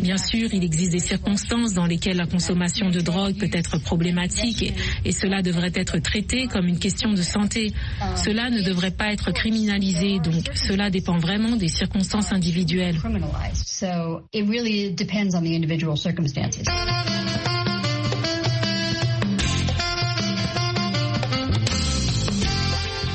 Bien 0.00 0.16
sûr, 0.16 0.48
il 0.54 0.64
existe 0.64 0.92
des 0.92 1.00
circonstances 1.00 1.74
dans 1.74 1.84
lesquelles 1.84 2.16
la 2.16 2.26
consommation 2.26 2.88
de 2.88 3.00
drogue 3.00 3.36
peut 3.36 3.50
être 3.52 3.76
problématique 3.76 4.72
et, 5.04 5.12
cela 5.12 5.42
devrait 5.42 5.72
être 5.74 5.98
traité 5.98 6.46
comme 6.46 6.66
une 6.66 6.78
question 6.78 7.12
de 7.12 7.20
santé. 7.20 7.74
Cela 8.16 8.48
ne 8.48 8.62
devrait 8.62 8.90
pas 8.90 9.12
être 9.12 9.32
criminalisé, 9.32 10.18
donc 10.18 10.44
cela 10.54 10.88
dépend 10.88 11.18
vraiment 11.18 11.56
des 11.56 11.68
circonstances 11.68 12.32
individuelles. 12.32 12.96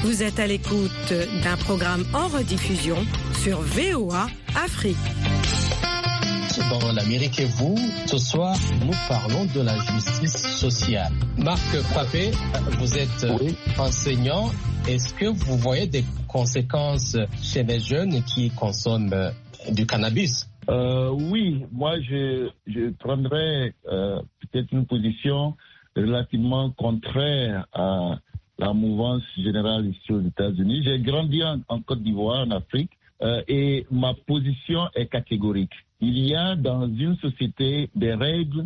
Vous 0.03 0.23
êtes 0.23 0.39
à 0.39 0.47
l'écoute 0.47 1.13
d'un 1.43 1.55
programme 1.57 2.03
en 2.15 2.27
rediffusion 2.27 2.95
sur 3.35 3.61
VOA 3.61 4.25
Afrique. 4.55 4.97
Dans 6.71 6.91
l'Amérique 6.91 7.39
et 7.39 7.45
vous, 7.45 7.75
ce 8.07 8.17
soir, 8.17 8.55
nous 8.83 8.93
parlons 9.07 9.45
de 9.53 9.61
la 9.61 9.77
justice 9.77 10.57
sociale. 10.57 11.11
Marc 11.37 11.61
Papé, 11.93 12.31
vous 12.79 12.97
êtes 12.97 13.27
oui. 13.41 13.55
enseignant. 13.77 14.49
Est-ce 14.87 15.13
que 15.13 15.25
vous 15.25 15.57
voyez 15.57 15.85
des 15.85 16.03
conséquences 16.27 17.15
chez 17.39 17.61
les 17.61 17.79
jeunes 17.79 18.23
qui 18.23 18.49
consomment 18.49 19.31
du 19.71 19.85
cannabis? 19.85 20.49
Euh, 20.69 21.09
oui, 21.11 21.63
moi 21.71 21.99
je, 22.01 22.49
je 22.65 22.89
prendrais 22.97 23.75
euh, 23.87 24.19
peut-être 24.51 24.71
une 24.71 24.87
position 24.87 25.55
relativement 25.95 26.71
contraire 26.71 27.67
à 27.73 28.15
la 28.61 28.73
mouvance 28.73 29.23
générale 29.37 29.87
ici 29.87 30.13
aux 30.13 30.21
États-Unis. 30.21 30.83
J'ai 30.85 30.99
grandi 30.99 31.41
en, 31.43 31.81
Côte 31.81 32.03
d'Ivoire, 32.03 32.45
en 32.47 32.51
Afrique, 32.51 32.91
euh, 33.23 33.41
et 33.47 33.85
ma 33.91 34.13
position 34.13 34.87
est 34.95 35.07
catégorique. 35.07 35.73
Il 35.99 36.17
y 36.19 36.35
a 36.35 36.55
dans 36.55 36.87
une 36.87 37.15
société 37.17 37.89
des 37.95 38.13
règles 38.13 38.65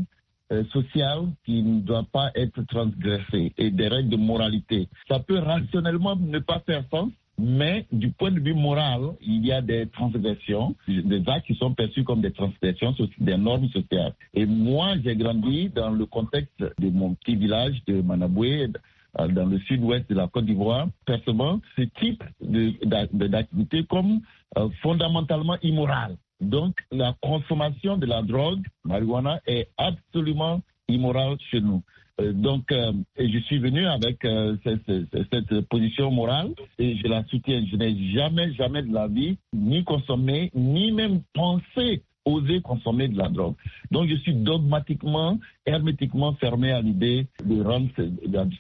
euh, 0.52 0.64
sociales 0.72 1.28
qui 1.46 1.64
ne 1.64 1.80
doivent 1.80 2.12
pas 2.12 2.30
être 2.36 2.62
transgressées 2.68 3.54
et 3.58 3.72
des 3.72 3.88
règles 3.88 4.10
de 4.10 4.18
moralité. 4.18 4.88
Ça 5.08 5.20
peut 5.20 5.40
rationnellement 5.40 6.16
ne 6.18 6.40
pas 6.40 6.60
faire 6.66 6.84
sens, 6.92 7.10
mais 7.38 7.86
du 7.92 8.12
point 8.12 8.32
de 8.32 8.40
vue 8.40 8.54
moral, 8.54 9.02
il 9.22 9.46
y 9.46 9.52
a 9.52 9.62
des 9.62 9.88
transgressions, 9.88 10.75
des 10.88 11.24
actes 11.28 11.48
qui 11.48 11.56
sont 11.56 11.74
perçus 11.74 12.04
comme 12.04 12.22
des 12.22 12.32
transgressions 12.32 12.96
des 13.20 13.38
normes 13.38 13.70
sociales. 13.70 14.14
Et 14.34 14.46
moi, 14.46 14.94
j'ai 15.04 15.16
grandi 15.16 15.70
dans 15.70 15.90
le 15.90 16.06
contexte 16.06 16.60
de 16.60 16.90
mon 16.90 17.14
petit 17.16 17.36
village 17.36 17.82
de 17.88 18.02
Manaboué, 18.02 18.70
dans 19.18 19.46
le 19.46 19.60
sud-ouest 19.60 20.10
de 20.10 20.16
la 20.16 20.28
Côte 20.28 20.46
d'Ivoire, 20.46 20.88
percevant 21.06 21.62
ce 21.76 21.84
type 22.00 22.24
d'activité 22.42 23.84
comme 23.86 24.22
euh, 24.58 24.70
fondamentalement 24.82 25.58
immoral. 25.62 26.18
Donc, 26.42 26.76
la 26.92 27.16
consommation 27.22 27.98
de 27.98 28.06
la 28.06 28.22
drogue, 28.22 28.64
marijuana, 28.84 29.40
est 29.48 29.70
absolument 29.78 30.62
immorale 30.88 31.38
chez 31.50 31.62
nous. 31.62 31.82
Euh, 32.22 32.32
donc, 32.34 32.72
euh, 32.72 32.94
je 33.18 33.40
suis 33.40 33.60
venu 33.60 33.86
avec 33.86 34.24
euh, 34.26 34.56
cette, 34.64 35.62
position 35.70 36.12
morale 36.12 36.52
et 36.80 36.96
je 36.98 37.08
la 37.08 37.24
soutiens. 37.26 37.64
Je 37.70 37.76
n'ai 37.76 38.14
jamais, 38.14 38.54
jamais 38.54 38.84
de 38.84 38.94
la 38.94 39.08
vie 39.08 39.38
ni 39.54 39.84
consommé, 39.84 40.52
ni 40.54 40.92
même 40.92 41.22
pensé 41.34 42.04
oser 42.25 42.62
consommer 42.62 43.08
de 43.08 43.17
la 43.17 43.29
drogue. 43.29 43.55
Donc 43.91 44.08
je 44.10 44.15
suis 44.15 44.34
dogmatiquement, 44.34 45.39
hermétiquement 45.65 46.34
fermé 46.34 46.72
à 46.72 46.82
l'idée 46.82 47.27
de 47.44 47.62
rendre 47.62 47.89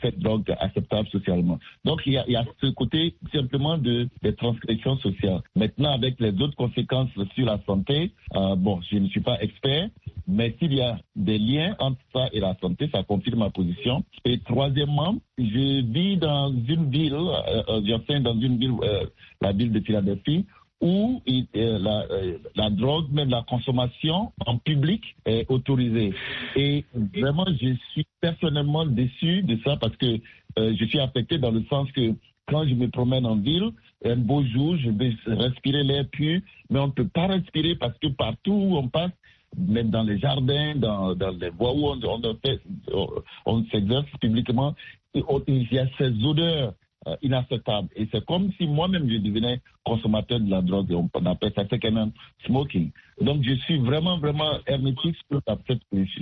cette 0.01 0.19
drogue 0.19 0.43
acceptable 0.59 1.07
socialement. 1.09 1.59
Donc 1.83 2.01
il 2.05 2.13
y 2.13 2.35
a, 2.35 2.45
ce 2.61 2.67
côté 2.67 3.15
simplement 3.33 3.77
de, 3.77 4.07
des 4.21 4.35
transgressions 4.35 4.97
sociales. 4.97 5.41
Maintenant, 5.55 5.91
avec 5.91 6.19
les 6.19 6.31
autres 6.41 6.55
conséquences 6.55 7.09
sur 7.33 7.45
la 7.45 7.59
santé, 7.65 8.11
euh, 8.35 8.55
bon, 8.55 8.79
je 8.89 8.97
ne 8.97 9.07
suis 9.07 9.21
pas 9.21 9.41
expert, 9.41 9.89
mais 10.27 10.55
s'il 10.59 10.73
y 10.73 10.81
a 10.81 10.97
des 11.15 11.37
liens 11.37 11.75
entre 11.79 11.99
ça 12.13 12.27
et 12.33 12.39
la 12.39 12.55
santé, 12.61 12.89
ça 12.93 13.03
confirme 13.03 13.39
ma 13.39 13.49
position. 13.49 14.03
Et 14.25 14.39
troisièmement, 14.39 15.15
je 15.37 15.83
vis 15.83 16.17
dans 16.17 16.51
une 16.51 16.89
ville, 16.89 17.13
euh, 17.13 17.81
j'enseigne 17.85 18.23
dans 18.23 18.39
une 18.39 18.57
ville, 18.57 18.73
euh, 18.83 19.05
la 19.41 19.51
ville 19.51 19.71
de 19.71 19.79
Philadelphie, 19.79 20.45
où 20.81 21.21
euh, 21.27 21.79
la, 21.79 22.05
euh, 22.11 22.37
la, 22.55 22.69
drogue, 22.69 23.11
même 23.11 23.29
la 23.29 23.43
consommation 23.47 24.31
en 24.45 24.57
public 24.57 25.15
est 25.25 25.49
autorisée. 25.49 26.13
Et 26.55 26.83
vraiment, 27.15 27.45
je 27.61 27.75
suis 27.91 28.05
personnellement 28.19 28.85
déçu 28.85 29.41
de 29.43 29.57
ça 29.63 29.77
parce 29.77 29.95
que 29.97 30.19
euh, 30.59 30.75
je 30.77 30.85
suis 30.85 30.99
affecté 30.99 31.37
dans 31.37 31.51
le 31.51 31.63
sens 31.69 31.91
que 31.91 32.13
quand 32.47 32.67
je 32.67 32.75
me 32.75 32.89
promène 32.89 33.25
en 33.25 33.37
ville, 33.37 33.71
un 34.03 34.17
beau 34.17 34.43
jour, 34.43 34.75
je 34.77 34.89
vais 34.91 35.15
respirer 35.25 35.83
l'air 35.83 36.05
pur, 36.11 36.41
mais 36.69 36.79
on 36.79 36.87
ne 36.87 36.91
peut 36.91 37.07
pas 37.07 37.27
respirer 37.27 37.75
parce 37.75 37.97
que 37.97 38.07
partout 38.07 38.53
où 38.53 38.77
on 38.77 38.87
passe, 38.87 39.11
même 39.57 39.89
dans 39.89 40.03
les 40.03 40.19
jardins, 40.19 40.75
dans, 40.75 41.15
dans 41.15 41.31
les 41.31 41.49
voies 41.49 41.73
où 41.73 41.87
on, 41.87 41.99
on, 42.03 43.09
on 43.45 43.65
s'exerce 43.71 44.05
publiquement, 44.19 44.75
il 45.13 45.67
y 45.71 45.79
a 45.79 45.87
ces 45.97 46.11
odeurs 46.23 46.73
euh, 47.07 47.15
inacceptable. 47.21 47.89
Et 47.95 48.07
c'est 48.11 48.23
comme 48.25 48.51
si 48.57 48.67
moi-même 48.67 49.09
je 49.09 49.17
devenais 49.17 49.61
consommateur 49.83 50.39
de 50.39 50.49
la 50.49 50.61
drogue. 50.61 50.91
On 50.91 51.25
appelle 51.25 51.53
ça 51.55 51.67
second 51.69 52.11
smoking. 52.45 52.91
Donc 53.21 53.43
je 53.43 53.53
suis 53.55 53.77
vraiment, 53.77 54.17
vraiment 54.17 54.57
hermétique 54.67 55.15
sur, 55.29 55.41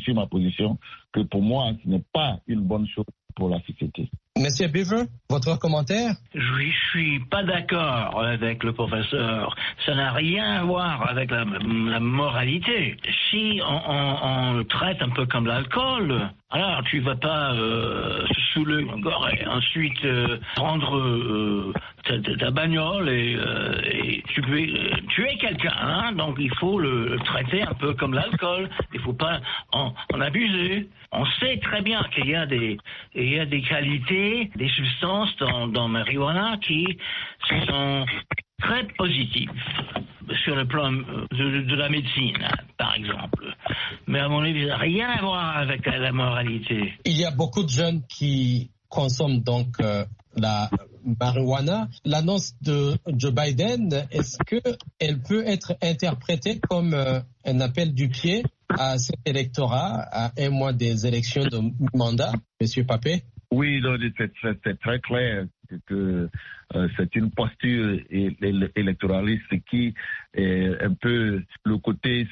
sur 0.04 0.16
ma 0.16 0.28
position, 0.28 0.78
que 1.12 1.22
pour 1.22 1.42
moi, 1.42 1.72
ce 1.84 1.90
n'est 1.90 2.04
pas 2.13 2.40
une 2.48 2.62
bonne 2.62 2.88
chose 2.88 3.06
pour 3.36 3.50
la 3.50 3.60
société. 3.62 4.10
Monsieur 4.40 4.68
Beaver, 4.68 5.04
votre 5.30 5.60
commentaire? 5.60 6.16
Je 6.34 6.72
suis 6.90 7.20
pas 7.30 7.44
d'accord 7.44 8.20
avec 8.24 8.63
le 8.63 8.74
professeur. 8.74 9.56
Ça 9.86 9.94
n'a 9.94 10.12
rien 10.12 10.62
à 10.62 10.63
voir 10.63 11.08
avec 11.08 11.30
la, 11.30 11.46
moralité. 12.00 12.98
Si 13.30 13.62
on, 13.63 13.92
on, 13.92 14.18
on, 14.24 14.54
le 14.54 14.63
traite 14.66 15.02
un 15.04 15.10
peu 15.10 15.28
comme 15.28 15.46
l'alcool, 15.46 16.30
alors 16.50 16.84
tu 16.90 17.00
vas 17.02 17.16
pas 17.16 17.54
euh, 17.54 18.25
saouler 18.54 18.84
encore 18.90 19.30
et 19.30 19.46
ensuite 19.46 20.04
euh, 20.06 20.40
prendre 20.56 20.98
euh, 20.98 21.74
ta, 22.40 22.50
bagnole 22.50 23.10
et, 23.10 23.38
et 23.86 24.24
tu 24.34 24.42
peux 24.42 24.66
tuer 25.10 25.38
quelqu'un. 25.40 25.74
Hein 25.80 26.12
Donc 26.13 26.38
il 26.40 26.54
faut 26.56 26.80
le, 26.80 27.08
le, 27.10 27.20
traiter 27.20 27.62
un 27.62 27.74
peu 27.74 27.94
comme 27.94 28.13
l'alcool. 28.16 28.68
Il 28.94 29.00
faut 29.02 29.13
pas 29.13 29.40
en, 29.72 29.94
en 30.12 30.22
abuser. 30.22 30.90
On 31.12 31.25
sait 31.40 31.60
très 31.62 31.82
bien 31.82 32.04
qu'il 32.13 32.28
y 32.28 32.36
a 32.36 32.46
des 32.48 32.78
il 33.16 33.34
y 33.34 33.40
a 33.40 33.46
des 33.46 33.62
qualités, 33.62 34.23
des 34.56 34.70
substances 34.70 35.36
dans, 35.39 35.68
dans 35.68 35.88
marijuana 35.88 36.58
qui 36.65 36.86
sont 37.68 38.06
très 38.62 38.86
positives 38.98 39.51
sur 40.44 40.56
le 40.56 40.65
plan 40.68 40.92
de, 40.92 41.62
de, 41.70 41.75
la 41.75 41.89
médecine, 41.89 42.38
par 42.77 42.96
exemple. 42.96 43.53
Mais 44.08 44.20
à 44.20 44.30
mon 44.30 44.42
avis, 44.42 44.62
ça 44.63 44.70
n'a 44.70 44.77
rien 44.77 45.10
à 45.10 45.22
voir 45.22 45.58
avec 45.58 45.86
la 45.86 46.12
moralité. 46.12 46.94
Il 47.06 47.18
y 47.18 47.25
a 47.25 47.32
beaucoup 47.32 47.63
de 47.63 47.70
jeunes 47.70 48.01
qui 48.08 48.72
consomment 48.89 49.42
donc 49.42 49.80
euh, 49.82 50.06
la 50.36 50.70
marijuana. 51.20 51.88
L'annonce 52.06 52.53
de 52.62 52.96
Joe 53.18 53.34
Biden, 53.34 54.08
est-ce 54.12 54.38
qu'elle 54.46 55.22
peut 55.22 55.46
être 55.46 55.75
interprétée 55.82 56.60
comme 56.70 56.94
euh, 56.94 57.20
un 57.46 57.60
appel 57.60 57.94
du 57.94 58.10
pied 58.10 58.44
à 58.70 58.98
cet 58.98 59.18
électorat 59.25 60.06
à 60.12 60.32
un 60.38 60.50
mois 60.50 60.74
des 60.74 61.06
élections 61.06 61.44
de 61.46 61.60
mandat, 61.94 62.34
Monsieur 62.62 62.86
Papé? 62.86 63.24
Oui, 63.53 63.83
c'est 64.17 64.79
très 64.79 65.00
clair 65.00 65.45
que 65.86 66.27
euh, 66.75 66.88
c'est 66.98 67.15
une 67.15 67.29
posture 67.29 68.00
électoraliste 68.10 69.63
qui 69.69 69.93
est 70.33 70.81
un 70.81 70.93
peu 70.95 71.43
le 71.63 71.77
côté 71.77 72.27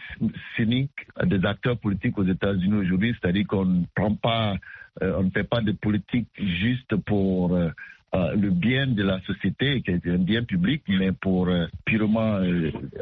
cynique 0.56 0.90
des 1.24 1.46
acteurs 1.46 1.78
politiques 1.78 2.18
aux 2.18 2.26
États-Unis 2.26 2.74
aujourd'hui, 2.74 3.16
c'est-à-dire 3.22 3.46
qu'on 3.46 3.66
ne 3.66 3.86
prend 3.94 4.16
pas, 4.16 4.56
euh, 5.04 5.14
on 5.20 5.24
ne 5.26 5.30
fait 5.30 5.44
pas 5.48 5.62
de 5.62 5.74
politique 5.74 6.28
juste 6.40 6.96
pour 7.06 7.56
euh, 7.56 7.70
le 8.14 8.50
bien 8.50 8.88
de 8.88 9.04
la 9.04 9.22
société, 9.22 9.84
qui 9.84 9.92
est 9.92 10.08
un 10.08 10.18
bien 10.18 10.44
public, 10.44 10.82
mais 10.88 11.12
pour 11.12 11.50
purement 11.86 12.42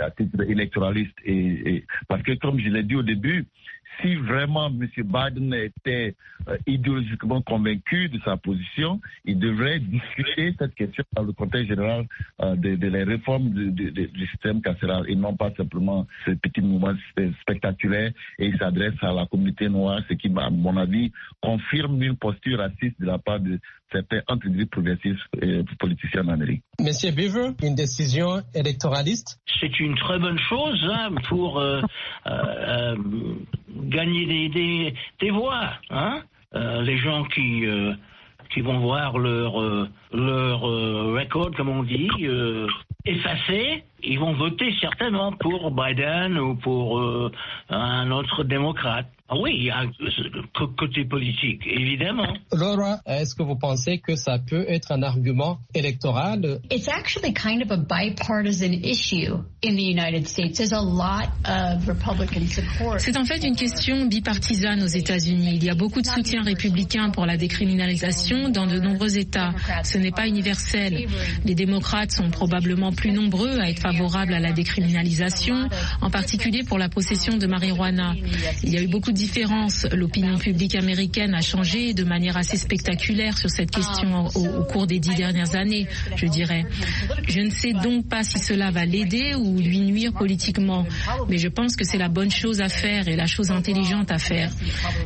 à 0.02 0.12
titre 0.12 0.42
électoraliste. 0.42 1.16
Et, 1.24 1.86
parce 2.10 2.22
que, 2.24 2.34
comme 2.34 2.60
je 2.60 2.68
l'ai 2.68 2.84
dit 2.84 2.96
au 2.96 3.04
début, 3.04 3.46
si 4.02 4.16
vraiment 4.16 4.68
M. 4.68 4.88
Biden 4.98 5.54
était 5.54 6.16
euh, 6.48 6.58
idéologiquement 6.68 7.42
convaincu 7.42 8.10
de 8.10 8.20
sa 8.24 8.38
position, 8.38 9.00
il 9.26 9.40
devrait 9.40 9.80
discuter 9.80 10.56
cette 10.58 10.76
question 10.76 11.04
dans 11.14 11.24
le 11.24 11.34
contexte 11.34 11.68
général 11.70 12.06
euh, 12.42 12.56
de, 12.56 12.76
de 12.76 12.88
la 12.88 13.06
réforme 13.06 13.50
du, 13.50 14.28
système 14.32 14.62
carcéral 14.62 15.06
et 15.10 15.16
non 15.16 15.36
pas 15.36 15.52
simplement 15.56 16.08
ce 16.26 16.32
petit 16.32 16.62
mouvement 16.62 16.94
spe- 17.12 17.34
spectaculaire 17.42 18.12
et 18.38 18.48
il 18.48 18.58
s'adresse 18.58 18.94
à 19.02 19.12
la 19.14 19.26
communauté 19.26 19.70
noire, 19.70 20.02
ce 20.08 20.14
qui, 20.14 20.32
à 20.38 20.50
mon 20.50 20.78
avis, 20.78 21.12
confirme 21.42 22.02
une 22.02 22.16
posture 22.16 22.60
raciste 22.60 23.00
de 23.00 23.06
la 23.06 23.18
part 23.18 23.40
de 23.40 23.60
certains 23.92 24.22
entre 24.28 24.48
guillemets, 24.48 24.66
progressistes 24.66 25.20
et 25.42 25.64
politiciens 25.80 26.26
en 26.26 26.30
Amérique. 26.30 26.64
Monsieur 26.82 27.12
Beaver, 27.12 27.52
une 27.64 27.76
décision 27.76 28.42
électoraliste? 28.54 29.40
C'est 29.60 29.80
une 29.80 29.96
très 29.96 30.20
bonne 30.20 30.40
chose 30.40 30.80
hein, 30.92 31.10
pour 31.28 31.60
euh, 31.60 31.82
euh, 32.28 32.32
euh, 32.32 32.96
gagner 33.90 34.50
des, 34.50 34.94
des, 35.20 35.32
voix. 35.32 35.72
Hein 35.90 36.22
Euh, 36.56 36.82
les 36.82 36.98
gens 36.98 37.26
qui, 37.26 37.68
euh, 37.68 37.94
qui 38.50 38.62
vont 38.62 38.80
voir 38.80 39.20
leur, 39.20 39.62
euh, 39.62 39.88
leur 40.12 40.62
record, 40.62 41.52
comme 41.56 41.70
on 41.70 41.84
dit, 41.84 42.10
effacé, 43.06 43.84
ils 44.02 44.20
vont 44.20 44.34
voter 44.34 44.74
certainement 44.82 45.32
pour 45.34 45.70
Biden 45.70 46.40
ou 46.40 46.56
pour 46.56 47.00
un 47.70 48.12
autre 48.12 48.44
démocrate. 48.44 49.12
Ah 49.32 49.36
oui, 49.40 49.52
il 49.60 49.66
y 49.66 49.70
a 49.70 49.84
ce 50.00 50.24
côté 50.76 51.06
politique, 51.06 51.62
évidemment. 51.68 52.34
Laura, 52.52 52.98
est-ce 53.06 53.36
que 53.36 53.44
vous 53.44 53.56
pensez 53.56 54.00
que 54.00 54.16
ça 54.16 54.40
peut 54.40 54.66
être 54.68 54.92
un 54.92 55.04
argument 55.04 55.60
électoral? 55.76 56.60
It's 56.72 56.88
actually 56.88 57.32
kind 57.36 57.62
of 57.62 57.70
a 57.70 57.78
bipartisan 57.78 58.74
issue 58.84 59.36
in 59.64 59.76
the 59.76 59.84
United 59.84 60.28
States. 60.28 60.58
There's 60.58 60.74
a 60.74 60.82
lot 60.82 61.30
of 61.46 61.88
Republican 61.88 62.48
support. 62.48 63.00
C'est 63.02 63.18
en 63.18 63.26
fait 63.26 63.44
une 63.44 63.56
question 63.56 64.08
bipartisane 64.08 64.82
aux 64.82 64.88
États-Unis. 64.88 65.58
Il 65.58 65.64
y 65.64 65.70
a 65.70 65.76
beaucoup 65.76 66.02
de 66.02 66.08
soutien 66.08 66.42
républicain 66.42 67.12
pour 67.12 67.28
la 67.28 67.38
décriminalisation 67.38 68.50
dans 68.50 68.66
de 68.66 68.80
nombreux 68.80 69.16
États. 69.20 69.54
Ce 69.84 70.00
n'est 70.00 70.12
pas 70.12 70.28
universel. 70.28 71.06
Les 71.46 71.54
démocrates 71.54 72.12
sont 72.12 72.32
probablement 72.32 72.92
plus 72.94 73.12
nombreux 73.12 73.60
à 73.60 73.70
être 73.70 73.82
favorables 73.82 74.34
à 74.34 74.40
la 74.40 74.54
décriminalisation, 74.54 75.70
en 76.02 76.10
particulier 76.10 76.64
pour 76.64 76.80
la 76.80 76.90
possession 76.90 77.38
de 77.38 77.46
marijuana. 77.46 78.16
Il 78.64 78.74
y 78.74 78.78
a 78.78 78.82
eu 78.82 78.88
beaucoup 78.88 79.12
de 79.12 79.19
différences. 79.20 79.86
L'opinion 79.92 80.38
publique 80.38 80.76
américaine 80.76 81.34
a 81.34 81.42
changé 81.42 81.94
de 81.94 82.06
manière 82.06 82.38
assez 82.38 82.56
spectaculaire 82.56 83.38
sur 83.38 83.50
cette 83.50 83.70
question 83.70 84.28
au, 84.36 84.64
cours 84.64 84.88
des 84.88 85.00
dix 85.00 85.14
dernières 85.16 85.56
années, 85.56 85.88
je 86.16 86.26
dirais. 86.26 86.66
Je 87.28 87.42
ne 87.42 87.50
sais 87.50 87.74
donc 87.74 88.08
pas 88.08 88.24
si 88.24 88.40
cela 88.40 88.72
va 88.72 88.86
l'aider 88.86 89.36
ou 89.36 89.60
lui 89.60 89.82
nuire 89.82 90.14
politiquement, 90.14 90.86
mais 91.28 91.38
je 91.38 91.50
pense 91.50 91.76
que 91.76 91.84
c'est 91.84 91.98
la 91.98 92.08
bonne 92.08 92.32
chose 92.32 92.62
à 92.62 92.70
faire 92.70 93.08
et 93.10 93.16
la 93.18 93.26
chose 93.26 93.52
intelligente 93.52 94.10
à 94.10 94.20
faire. 94.20 94.52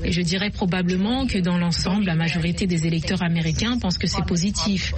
Et 0.03 0.11
je 0.11 0.21
dirais 0.21 0.51
probablement 0.51 1.25
que 1.25 1.39
dans 1.39 1.57
l'ensemble, 1.57 2.05
la 2.05 2.15
majorité 2.15 2.67
des 2.67 2.85
électeurs 2.85 3.23
américains 3.23 3.79
pensent 3.79 3.97
que 3.97 4.07
c'est 4.07 4.25
positif. 4.25 4.93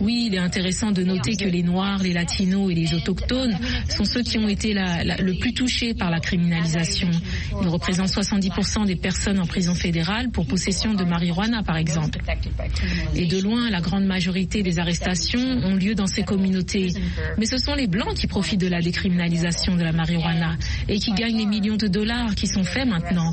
Oui, 0.00 0.24
il 0.26 0.34
est 0.34 0.38
intéressant 0.38 0.90
de 0.90 1.04
noter 1.04 1.36
que 1.36 1.48
les 1.48 1.62
Noirs, 1.62 2.02
les 2.02 2.12
Latinos 2.12 2.70
et 2.70 2.74
les 2.74 2.94
Autochtones 2.94 3.56
sont 3.88 4.04
ceux 4.04 4.22
qui 4.22 4.38
ont 4.38 4.48
été 4.48 4.74
le 4.74 5.38
plus 5.38 5.54
touchés 5.54 5.94
par 5.94 6.10
la 6.10 6.18
criminalisation. 6.18 7.10
Ils 7.62 7.68
représentent 7.68 8.08
70% 8.08 8.39
des 8.40 8.96
personnes 8.96 9.38
en 9.38 9.46
prison 9.46 9.74
fédérale 9.74 10.30
pour 10.30 10.46
possession 10.46 10.94
de 10.94 11.04
marijuana, 11.04 11.62
par 11.62 11.76
exemple. 11.76 12.18
Et 13.14 13.26
de 13.26 13.40
loin, 13.40 13.70
la 13.70 13.80
grande 13.80 14.04
majorité 14.04 14.62
des 14.62 14.78
arrestations 14.78 15.40
ont 15.40 15.74
lieu 15.74 15.94
dans 15.94 16.06
ces 16.06 16.22
communautés. 16.22 16.92
Mais 17.38 17.46
ce 17.46 17.58
sont 17.58 17.74
les 17.74 17.86
Blancs 17.86 18.14
qui 18.14 18.26
profitent 18.26 18.60
de 18.60 18.68
la 18.68 18.80
décriminalisation 18.80 19.76
de 19.76 19.82
la 19.82 19.92
marijuana 19.92 20.56
et 20.88 20.98
qui 20.98 21.12
gagnent 21.12 21.38
les 21.38 21.46
millions 21.46 21.76
de 21.76 21.86
dollars 21.86 22.34
qui 22.34 22.46
sont 22.46 22.64
faits 22.64 22.88
maintenant. 22.88 23.32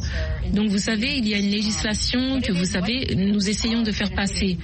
Donc 0.53 0.69
vous 0.69 0.77
savez, 0.77 1.17
il 1.17 1.27
y 1.27 1.33
a 1.33 1.37
une 1.37 1.51
législation 1.51 2.41
que 2.41 2.51
vous 2.51 2.65
savez, 2.65 3.15
nous 3.15 3.49
essayons 3.49 3.83
de 3.83 3.91
faire 3.91 4.11
passer. 4.11 4.57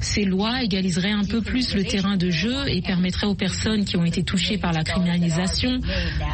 Ces 0.00 0.24
lois 0.24 0.62
égaliseraient 0.62 1.12
un 1.12 1.24
peu 1.24 1.40
plus 1.40 1.74
le 1.74 1.84
terrain 1.84 2.16
de 2.16 2.30
jeu 2.30 2.68
et 2.68 2.82
permettraient 2.82 3.26
aux 3.26 3.34
personnes 3.34 3.84
qui 3.84 3.96
ont 3.96 4.04
été 4.04 4.22
touchées 4.22 4.58
par 4.58 4.72
la 4.72 4.84
criminalisation 4.84 5.78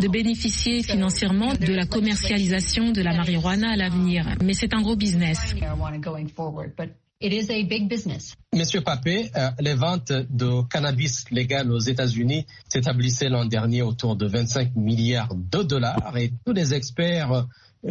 de 0.00 0.08
bénéficier 0.08 0.82
financièrement 0.82 1.54
de 1.54 1.72
la 1.72 1.86
commercialisation 1.86 2.92
de 2.92 3.02
la 3.02 3.14
marijuana 3.14 3.55
à 3.64 3.76
l'avenir. 3.76 4.26
Mais 4.42 4.54
c'est 4.54 4.74
un 4.74 4.82
gros 4.82 4.96
business. 4.96 5.54
marijuana 5.54 5.98
going 5.98 6.28
forward, 6.28 6.72
but 6.76 6.90
it 7.20 7.32
is 7.32 7.50
a 7.50 7.62
big 7.64 7.88
business. 7.88 8.36
Monsieur 8.54 8.80
Papé, 8.82 9.30
euh, 9.36 9.50
les 9.60 9.74
ventes 9.74 10.12
de 10.12 10.62
cannabis 10.68 11.30
légal 11.30 11.70
aux 11.70 11.78
États-Unis 11.78 12.46
s'établissaient 12.68 13.28
l'an 13.28 13.44
dernier 13.46 13.82
autour 13.82 14.16
de 14.16 14.26
25 14.26 14.76
milliards 14.76 15.34
de 15.34 15.62
dollars 15.62 16.16
et 16.16 16.32
tous 16.44 16.52
les 16.52 16.74
experts 16.74 17.32
euh, 17.32 17.42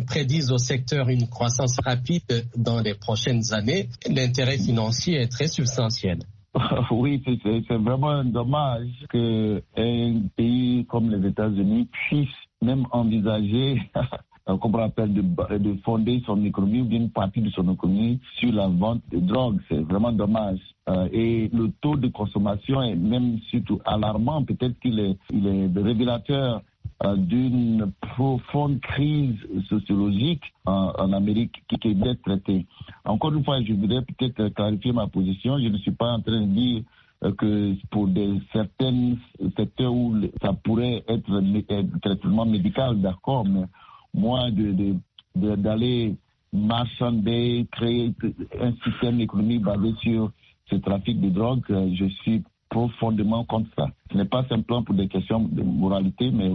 prédisent 0.07 0.51
au 0.51 0.57
secteur 0.57 1.09
une 1.09 1.27
croissance 1.27 1.77
rapide 1.83 2.47
dans 2.55 2.81
les 2.81 2.93
prochaines 2.95 3.53
années. 3.53 3.89
L'intérêt 4.09 4.57
financier 4.57 5.21
est 5.21 5.31
très 5.31 5.47
substantiel. 5.47 6.19
Oui, 6.91 7.21
c'est 7.43 7.75
vraiment 7.75 8.23
dommage 8.23 8.87
qu'un 9.11 10.21
pays 10.35 10.85
comme 10.87 11.09
les 11.11 11.27
États-Unis 11.27 11.89
puisse 12.07 12.29
même 12.61 12.85
envisager, 12.91 13.81
euh, 14.47 14.55
de, 14.57 15.57
de 15.57 15.75
fonder 15.83 16.21
son 16.25 16.43
économie 16.43 16.81
ou 16.81 16.85
bien 16.85 16.99
une 16.99 17.09
partie 17.09 17.41
de 17.41 17.49
son 17.49 17.71
économie 17.73 18.19
sur 18.39 18.53
la 18.53 18.67
vente 18.67 19.01
de 19.11 19.19
drogue. 19.19 19.59
C'est 19.69 19.81
vraiment 19.81 20.11
dommage. 20.11 20.59
Euh, 20.87 21.07
et 21.11 21.49
le 21.51 21.71
taux 21.81 21.95
de 21.95 22.07
consommation 22.09 22.81
est 22.81 22.95
même 22.95 23.39
surtout 23.49 23.79
alarmant. 23.85 24.43
Peut-être 24.43 24.79
qu'il 24.79 24.99
est, 24.99 25.17
est 25.33 25.79
révélateur 25.79 26.61
euh, 27.03 27.17
d'une 27.17 27.91
profonde 27.99 28.79
crise 28.79 29.35
sociologique 29.67 30.43
en, 30.65 31.11
Amérique 31.11 31.61
qui, 31.67 31.93
doit 31.93 32.13
être 32.13 32.21
traitée. 32.21 32.65
Encore 33.03 33.33
une 33.33 33.43
fois, 33.43 33.61
je 33.61 33.73
voudrais 33.73 34.01
peut-être 34.03 34.47
clarifier 34.53 34.93
ma 34.93 35.07
position. 35.07 35.59
Je 35.59 35.67
ne 35.67 35.77
suis 35.77 35.91
pas 35.91 36.13
en 36.13 36.21
train 36.21 36.39
de 36.39 36.45
dire 36.45 36.83
euh, 37.25 37.33
que 37.33 37.73
pour 37.89 38.07
des 38.07 38.39
certains 38.53 39.15
secteurs 39.57 39.93
où 39.93 40.15
ça 40.41 40.53
pourrait 40.53 41.03
être 41.09 41.43
être 41.69 41.99
traitement 41.99 42.45
médical, 42.45 43.01
d'accord, 43.01 43.43
mais 43.43 43.65
moi, 44.15 44.49
de, 44.51 44.71
de- 44.71 45.55
d'aller 45.55 46.15
marchander, 46.53 47.67
créer 47.71 48.13
un 48.61 48.73
système 48.83 49.19
économique 49.19 49.61
basé 49.61 49.93
sur 50.01 50.31
ce 50.69 50.75
trafic 50.77 51.19
de 51.19 51.29
drogue, 51.29 51.63
euh, 51.69 51.89
je 51.93 52.05
suis 52.21 52.43
profondément 52.69 53.43
contre 53.45 53.69
ça. 53.77 53.87
Ce 54.11 54.17
n'est 54.17 54.25
pas 54.25 54.43
simplement 54.47 54.83
pour 54.83 54.95
des 54.95 55.07
questions 55.07 55.41
de 55.43 55.61
moralité, 55.61 56.31
mais 56.31 56.49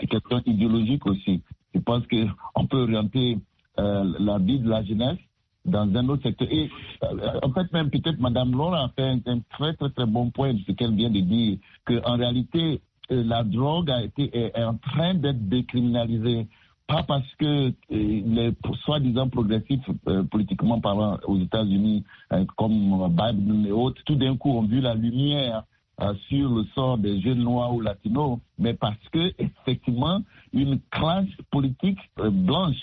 des 0.00 0.06
questions 0.06 0.40
idéologiques 0.46 1.06
aussi. 1.06 1.42
Je 1.74 1.80
pense 1.80 2.02
qu'on 2.08 2.66
peut 2.66 2.82
orienter 2.82 3.38
euh, 3.78 4.04
la 4.18 4.38
vie 4.38 4.58
de 4.58 4.68
la 4.68 4.82
jeunesse 4.82 5.18
dans 5.64 5.88
un 5.94 6.08
autre 6.08 6.22
secteur. 6.22 6.48
Et 6.50 6.70
euh, 7.04 7.40
en 7.42 7.52
fait, 7.52 7.70
même 7.72 7.90
peut-être 7.90 8.18
Mme 8.18 8.52
Laura 8.52 8.84
a 8.84 8.88
fait 8.96 9.20
un, 9.26 9.40
très, 9.50 9.74
très, 9.74 9.90
très 9.90 10.06
bon 10.06 10.30
point 10.30 10.54
de 10.54 10.60
ce 10.66 10.72
qu'elle 10.72 10.94
vient 10.94 11.10
de 11.10 11.20
dire, 11.20 11.58
qu'en 11.84 12.16
réalité, 12.16 12.80
la 13.10 13.44
drogue 13.44 13.90
a 13.90 14.02
été, 14.02 14.24
est 14.36 14.64
en 14.64 14.76
train 14.78 15.14
d'être 15.14 15.48
décriminalisée. 15.48 16.48
Pas 16.86 17.02
parce 17.02 17.26
que 17.38 17.44
euh, 17.44 17.72
les 17.90 18.52
soi-disant 18.84 19.28
progressifs 19.28 19.82
euh, 20.06 20.22
politiquement 20.22 20.80
parlant 20.80 21.18
aux 21.26 21.38
États-Unis, 21.38 22.04
euh, 22.32 22.44
comme 22.56 23.08
Biden 23.10 23.66
et 23.66 23.72
autres, 23.72 24.00
tout 24.04 24.14
d'un 24.14 24.36
coup 24.36 24.50
ont 24.50 24.62
vu 24.62 24.80
la 24.80 24.94
lumière 24.94 25.64
euh, 26.00 26.14
sur 26.28 26.48
le 26.48 26.64
sort 26.76 26.98
des 26.98 27.20
jeunes 27.20 27.40
noirs 27.40 27.74
ou 27.74 27.80
latinos, 27.80 28.38
mais 28.58 28.74
parce 28.74 29.02
que 29.10 29.32
effectivement 29.38 30.20
une 30.52 30.78
classe 30.90 31.26
politique 31.50 31.98
blanche 32.16 32.76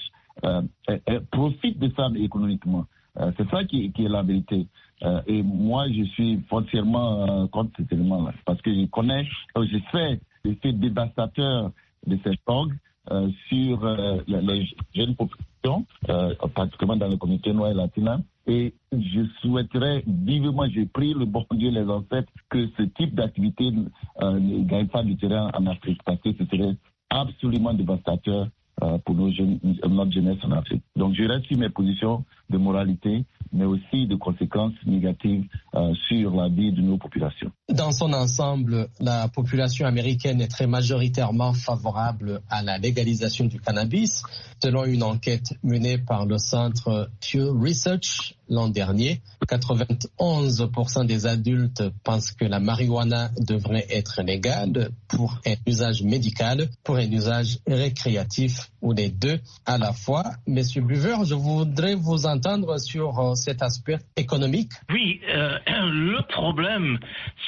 profite 1.31 1.79
de 1.79 1.89
ça 1.95 2.09
économiquement. 2.15 2.85
C'est 3.37 3.49
ça 3.49 3.63
qui, 3.63 3.93
est 3.97 4.09
la 4.09 4.23
vérité. 4.23 4.67
Et 5.27 5.43
moi, 5.43 5.85
je 5.89 6.03
suis 6.05 6.41
foncièrement 6.49 7.47
contre 7.49 7.71
cet 7.77 7.93
élément-là, 7.93 8.33
parce 8.43 8.59
que 8.61 8.73
je 8.73 8.85
connais, 8.87 9.25
je 9.55 9.77
sais 9.91 10.19
l'effet 10.43 10.73
dévastateur 10.73 11.71
de 12.07 12.17
cette 12.23 12.39
drogue 12.47 12.73
euh, 13.11 13.29
sur 13.49 13.83
euh, 13.83 14.17
les 14.27 14.67
jeunes 14.95 15.15
populations, 15.15 15.85
euh, 16.09 16.33
particulièrement 16.55 16.97
dans 16.97 17.09
la 17.09 17.17
communauté 17.17 17.51
noire 17.51 17.71
et 17.71 17.73
latina. 17.73 18.19
Et 18.47 18.73
je 18.91 19.25
souhaiterais 19.41 20.03
vivement, 20.07 20.67
j'ai 20.69 20.85
pris 20.85 21.13
le 21.13 21.25
bon 21.25 21.45
Dieu, 21.51 21.69
les 21.69 21.83
ancêtres, 21.83 22.31
que 22.49 22.67
ce 22.77 22.83
type 22.83 23.15
d'activité 23.15 23.71
euh, 24.21 24.39
ne 24.39 24.63
gagne 24.63 24.87
pas 24.87 25.03
du 25.03 25.17
terrain 25.17 25.49
en 25.53 25.65
Afrique, 25.67 26.01
parce 26.05 26.19
que 26.21 26.29
ce 26.33 26.45
serait 26.45 26.75
absolument 27.09 27.73
dévastateur 27.73 28.47
pour 29.05 29.15
nos 29.15 29.31
jeunes, 29.31 29.59
notre 29.87 30.11
jeunesse 30.11 30.39
en 30.43 30.51
Afrique. 30.51 30.81
Donc 30.95 31.13
je 31.13 31.23
reste 31.23 31.45
sur 31.45 31.57
mes 31.57 31.69
positions 31.69 32.25
de 32.49 32.57
moralité, 32.57 33.23
mais 33.53 33.65
aussi 33.65 34.07
de 34.07 34.15
conséquences 34.15 34.73
négatives 34.85 35.45
euh, 35.75 35.93
sur 36.07 36.35
la 36.35 36.49
vie 36.49 36.71
de 36.71 36.81
nos 36.81 36.97
populations. 36.97 37.51
Dans 37.69 37.91
son 37.91 38.13
ensemble, 38.13 38.87
la 38.99 39.27
population 39.27 39.85
américaine 39.85 40.41
est 40.41 40.47
très 40.47 40.67
majoritairement 40.67 41.53
favorable 41.53 42.41
à 42.49 42.61
la 42.61 42.77
légalisation 42.77 43.45
du 43.45 43.59
cannabis, 43.59 44.23
selon 44.61 44.85
une 44.85 45.03
enquête 45.03 45.53
menée 45.63 45.97
par 45.97 46.25
le 46.25 46.37
centre 46.37 47.09
Pew 47.21 47.49
Research 47.59 48.35
l'an 48.49 48.69
dernier. 48.69 49.21
91% 49.47 51.05
des 51.05 51.25
adultes 51.25 51.83
pensent 52.03 52.31
que 52.31 52.45
la 52.45 52.59
marijuana 52.59 53.29
devrait 53.39 53.85
être 53.89 54.21
légale 54.21 54.91
pour 55.07 55.39
un 55.45 55.55
usage 55.67 56.03
médical, 56.03 56.69
pour 56.83 56.95
un 56.97 57.11
usage 57.11 57.59
récréatif 57.67 58.71
ou 58.81 58.93
les 58.93 59.09
deux 59.09 59.39
à 59.65 59.77
la 59.77 59.93
fois. 59.93 60.23
Monsieur 60.47 60.81
Buver, 60.81 61.17
je 61.25 61.35
voudrais 61.35 61.95
vous 61.95 62.25
entendre 62.25 62.77
sur 62.79 63.19
euh, 63.19 63.35
cet 63.35 63.61
aspect 63.61 63.99
économique. 64.15 64.71
Oui, 64.89 65.19
euh, 65.33 65.57
le 65.67 66.21
problème, 66.27 66.99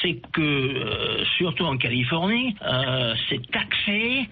c'est 0.01 0.21
que, 0.31 0.41
euh, 0.41 1.23
surtout 1.37 1.65
en 1.65 1.77
Californie, 1.77 2.55
euh, 2.61 3.13
c'est 3.29 3.45
taxé 3.51 4.27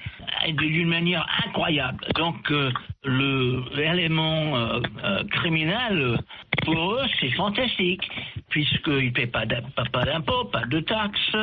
d'une 0.53 0.87
manière 0.87 1.27
incroyable. 1.45 2.05
Donc, 2.15 2.51
euh, 2.51 2.71
l'élément 3.05 4.55
euh, 4.55 4.79
euh, 5.03 5.23
criminel, 5.31 6.17
pour 6.63 6.93
eux, 6.93 7.05
c'est 7.19 7.31
fantastique, 7.31 8.09
puisqu'ils 8.53 9.07
ne 9.07 9.09
paient 9.09 9.25
pas 9.25 9.47
d'impôts, 9.47 10.45
pas 10.45 10.65
de 10.65 10.79
taxes. 10.81 11.37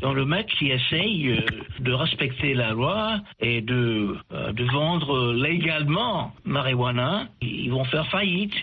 Donc, 0.00 0.16
le 0.16 0.24
mec 0.24 0.46
qui 0.58 0.70
essaye 0.70 1.28
euh, 1.28 1.40
de 1.80 1.92
respecter 1.92 2.54
la 2.54 2.70
loi 2.70 3.20
et 3.38 3.60
de, 3.60 4.16
euh, 4.32 4.52
de 4.52 4.64
vendre 4.64 5.34
légalement 5.34 6.32
marijuana, 6.46 7.28
ils 7.42 7.70
vont 7.70 7.84
faire 7.84 8.08
faillite. 8.08 8.54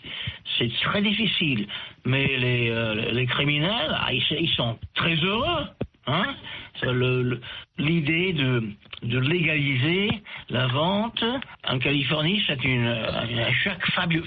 C'est 0.57 0.71
très 0.81 1.03
difficile. 1.03 1.67
Mais 2.05 2.25
les, 2.25 2.71
euh, 2.71 3.11
les 3.11 3.27
criminels, 3.27 3.91
ah, 3.93 4.11
ils 4.11 4.53
sont 4.55 4.79
très 4.95 5.15
heureux. 5.17 5.65
Hein 6.07 6.35
L'idée 7.77 8.33
de, 8.33 8.63
de 9.03 9.17
légaliser 9.19 10.09
la 10.49 10.67
vente 10.67 11.23
en 11.67 11.79
Californie, 11.79 12.41
c'est 12.45 12.59
un 12.65 13.51
choc 13.63 13.79
fabu- 13.95 14.23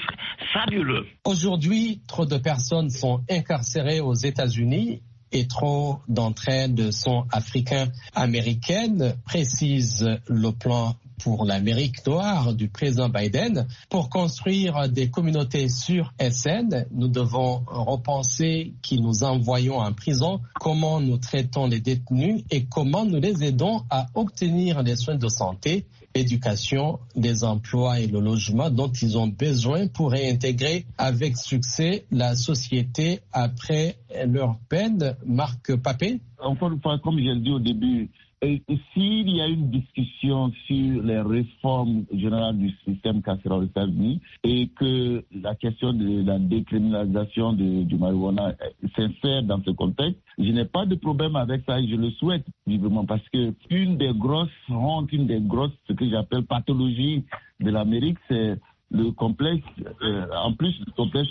fabuleux. 0.52 1.06
Aujourd'hui, 1.24 2.00
trop 2.08 2.26
de 2.26 2.36
personnes 2.38 2.90
sont 2.90 3.20
incarcérées 3.30 4.00
aux 4.00 4.14
États-Unis 4.14 5.02
et 5.30 5.46
trop 5.46 6.00
d'entre 6.08 6.48
elles 6.48 6.92
sont 6.92 7.26
africains-américaines, 7.32 9.14
précise 9.26 10.08
le 10.26 10.50
plan 10.50 10.94
pour 11.18 11.44
l'Amérique 11.44 12.06
noire 12.06 12.54
du 12.54 12.68
président 12.68 13.08
Biden. 13.08 13.66
Pour 13.90 14.08
construire 14.10 14.88
des 14.88 15.10
communautés 15.10 15.68
sur 15.68 16.12
SN, 16.20 16.86
nous 16.92 17.08
devons 17.08 17.62
repenser 17.66 18.74
qui 18.82 19.00
nous 19.00 19.24
envoyons 19.24 19.78
en 19.78 19.92
prison, 19.92 20.40
comment 20.60 21.00
nous 21.00 21.18
traitons 21.18 21.66
les 21.66 21.80
détenus 21.80 22.42
et 22.50 22.64
comment 22.64 23.04
nous 23.04 23.20
les 23.20 23.44
aidons 23.44 23.82
à 23.90 24.06
obtenir 24.14 24.82
les 24.82 24.96
soins 24.96 25.16
de 25.16 25.28
santé 25.28 25.86
l'éducation, 26.14 26.98
les 27.14 27.44
emplois 27.44 28.00
et 28.00 28.06
le 28.06 28.20
logement 28.20 28.70
dont 28.70 28.90
ils 28.90 29.16
ont 29.18 29.28
besoin 29.28 29.86
pour 29.86 30.10
réintégrer 30.10 30.84
avec 30.96 31.36
succès 31.36 32.06
la 32.10 32.34
société 32.34 33.20
après 33.32 33.96
leur 34.26 34.58
peine. 34.68 35.16
Marc 35.24 35.76
Papé 35.76 36.20
Encore 36.40 36.72
une 36.72 36.80
fois, 36.80 36.98
comme 36.98 37.18
je 37.18 37.24
l'ai 37.24 37.40
dit 37.40 37.50
au 37.52 37.60
début, 37.60 38.10
et- 38.42 38.62
s'il 38.92 39.28
y 39.30 39.40
a 39.40 39.48
une 39.48 39.70
discussion 39.70 40.52
sur 40.66 41.02
les 41.02 41.20
réformes 41.20 42.04
générales 42.12 42.56
du 42.58 42.70
système 42.84 43.22
carcéral 43.22 43.60
aux 43.60 43.64
États-Unis 43.64 44.20
et 44.44 44.68
que 44.68 45.24
la 45.42 45.54
question 45.54 45.92
de 45.92 46.24
la 46.24 46.38
décriminalisation 46.38 47.52
du 47.52 47.96
marijuana 47.96 48.54
s'insère 48.96 49.42
dans 49.42 49.62
ce 49.64 49.70
contexte, 49.70 50.20
je 50.38 50.50
n'ai 50.52 50.64
pas 50.64 50.86
de 50.86 50.94
problème 50.94 51.36
avec 51.36 51.62
ça 51.66 51.80
et 51.80 51.88
je 51.88 51.96
le 51.96 52.10
souhaite 52.12 52.46
vivement 52.66 53.04
parce 53.04 53.26
que 53.30 53.54
une 53.70 53.96
des 53.96 54.12
grosses 54.14 54.48
hontes, 54.68 55.12
une 55.12 55.26
des 55.26 55.40
grosses, 55.40 55.72
ce 55.88 55.92
que 55.94 56.08
j'appelle 56.08 56.44
pathologie 56.44 57.24
de 57.60 57.70
l'Amérique, 57.70 58.18
c'est 58.28 58.58
le 58.90 59.10
complexe, 59.10 59.66
euh, 60.02 60.26
en 60.44 60.52
plus 60.54 60.78
du 60.80 60.90
complexe 60.92 61.28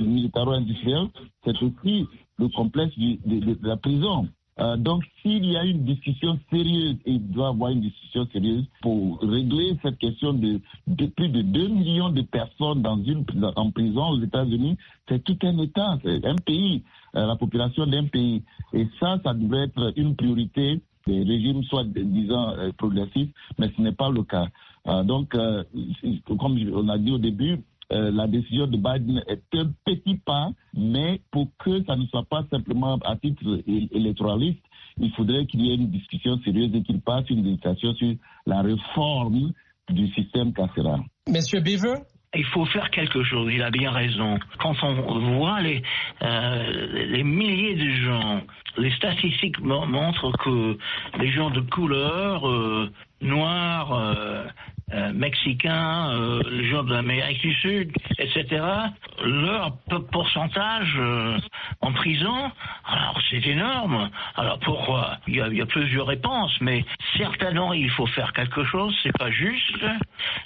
militaro-industriel, 0.00 1.06
c'est 1.44 1.62
aussi 1.62 2.06
le 2.38 2.48
complexe 2.48 2.96
du- 2.98 3.18
de- 3.24 3.54
de 3.54 3.58
la 3.68 3.76
prison. 3.76 4.28
Euh, 4.58 4.76
donc, 4.76 5.04
s'il 5.20 5.44
y 5.44 5.56
a 5.56 5.64
une 5.64 5.84
discussion 5.84 6.38
sérieuse, 6.50 6.96
il 7.04 7.30
doit 7.30 7.48
y 7.48 7.50
avoir 7.50 7.70
une 7.70 7.82
discussion 7.82 8.26
sérieuse 8.32 8.64
pour 8.80 9.20
régler 9.20 9.76
cette 9.82 9.98
question 9.98 10.32
de, 10.32 10.60
plus 11.14 11.28
de 11.28 11.42
2 11.42 11.68
millions 11.68 12.08
de 12.08 12.22
personnes 12.22 12.80
dans 12.80 12.96
une, 13.02 13.24
en 13.56 13.70
prison 13.70 14.08
aux 14.10 14.20
États-Unis, 14.22 14.78
c'est 15.08 15.22
tout 15.24 15.36
un 15.42 15.58
État, 15.58 15.98
c'est 16.02 16.24
un 16.24 16.36
pays, 16.36 16.82
euh, 17.16 17.26
la 17.26 17.36
population 17.36 17.86
d'un 17.86 18.06
pays. 18.06 18.42
Et 18.72 18.86
ça, 18.98 19.20
ça 19.22 19.34
devrait 19.34 19.64
être 19.64 19.92
une 19.96 20.16
priorité 20.16 20.80
des 21.06 21.22
régimes, 21.22 21.62
soit 21.64 21.84
disant 21.84 22.54
euh, 22.56 22.72
progressifs, 22.78 23.28
mais 23.58 23.70
ce 23.76 23.82
n'est 23.82 23.92
pas 23.92 24.08
le 24.10 24.22
cas. 24.22 24.46
Euh, 24.86 25.02
donc, 25.02 25.36
comme 26.38 26.58
on 26.72 26.88
a 26.88 26.96
dit 26.96 27.12
au 27.12 27.18
début, 27.18 27.60
euh, 27.92 28.10
la 28.10 28.26
décision 28.26 28.66
de 28.66 28.76
Biden 28.76 29.22
est 29.28 29.42
un 29.54 29.70
petit 29.84 30.16
pas, 30.24 30.48
mais 30.74 31.20
pour 31.30 31.48
que 31.58 31.82
ça 31.84 31.96
ne 31.96 32.06
soit 32.06 32.24
pas 32.24 32.44
simplement 32.50 32.96
à 33.04 33.16
titre 33.16 33.44
électoraliste, 33.92 34.62
il 34.98 35.10
faudrait 35.12 35.46
qu'il 35.46 35.60
y 35.62 35.70
ait 35.70 35.74
une 35.76 35.90
discussion 35.90 36.38
sérieuse 36.44 36.74
et 36.74 36.82
qu'il 36.82 37.00
passe 37.00 37.28
une 37.30 37.44
législation 37.44 37.94
sur 37.94 38.14
la 38.46 38.62
réforme 38.62 39.52
du 39.90 40.08
système 40.14 40.52
carcéral. 40.52 41.00
Monsieur 41.28 41.60
Beaver 41.60 41.96
Il 42.34 42.44
faut 42.46 42.64
faire 42.66 42.90
quelque 42.90 43.22
chose, 43.22 43.50
il 43.54 43.62
a 43.62 43.70
bien 43.70 43.90
raison. 43.92 44.38
Quand 44.58 44.74
on 44.82 45.36
voit 45.38 45.60
les, 45.60 45.82
euh, 46.22 47.06
les 47.06 47.22
milliers 47.22 47.76
de 47.76 47.90
gens, 48.04 48.40
les 48.78 48.90
statistiques 48.92 49.60
mo- 49.60 49.86
montrent 49.86 50.32
que 50.44 50.76
les 51.20 51.30
gens 51.30 51.50
de 51.50 51.60
couleur, 51.60 52.46
euh, 52.48 52.90
noirs, 53.22 53.92
euh, 54.92 55.12
mexicains, 55.12 56.10
euh, 56.12 56.40
les 56.48 56.70
gens 56.70 56.84
de 56.84 56.92
l'Amérique 56.92 57.40
du 57.40 57.52
Sud, 57.54 57.90
etc., 58.18 58.64
leur 59.24 59.76
pourcentage 60.12 60.94
euh, 60.96 61.38
en 61.80 61.92
prison, 61.92 62.52
alors 62.84 63.20
c'est 63.28 63.44
énorme. 63.46 64.08
Alors 64.36 64.60
pourquoi? 64.60 65.18
Il 65.26 65.34
y, 65.34 65.40
a, 65.40 65.48
il 65.48 65.56
y 65.56 65.60
a 65.60 65.66
plusieurs 65.66 66.06
réponses, 66.06 66.56
mais 66.60 66.84
certainement 67.16 67.72
il 67.72 67.90
faut 67.90 68.06
faire 68.06 68.32
quelque 68.32 68.64
chose, 68.64 68.96
c'est 69.02 69.16
pas 69.18 69.32
juste. 69.32 69.84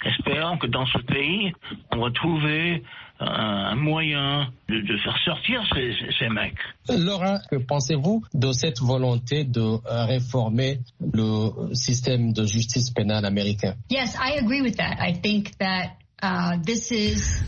Espérons 0.05 0.57
que 0.57 0.65
dans 0.67 0.87
ce 0.87 0.97
pays, 0.97 1.53
on 1.91 1.99
va 1.99 2.09
trouver 2.09 2.83
un, 3.21 3.75
moyen 3.75 4.47
de, 4.69 4.81
de 4.81 4.97
faire 4.97 5.17
sortir 5.25 5.63
ces, 5.73 5.93
ces- 5.93 6.11
ces 6.19 6.29
mecs. 6.29 6.57
Laura, 6.89 7.39
que 7.49 7.55
pensez-vous 7.57 8.23
de 8.33 8.51
cette 8.51 8.79
volonté 8.79 9.43
de 9.43 9.61
euh, 9.61 10.05
réformer 10.05 10.79
le 10.99 11.73
système 11.73 12.33
de 12.33 12.45
justice 12.45 12.91
pénale 12.91 13.25
américain? 13.25 13.75
Yes, 13.89 14.15
I 14.15 14.37
agree 14.39 14.61
with 14.61 14.77
that. 14.77 14.97
I 14.99 15.13
think 15.13 15.57
that 15.59 15.91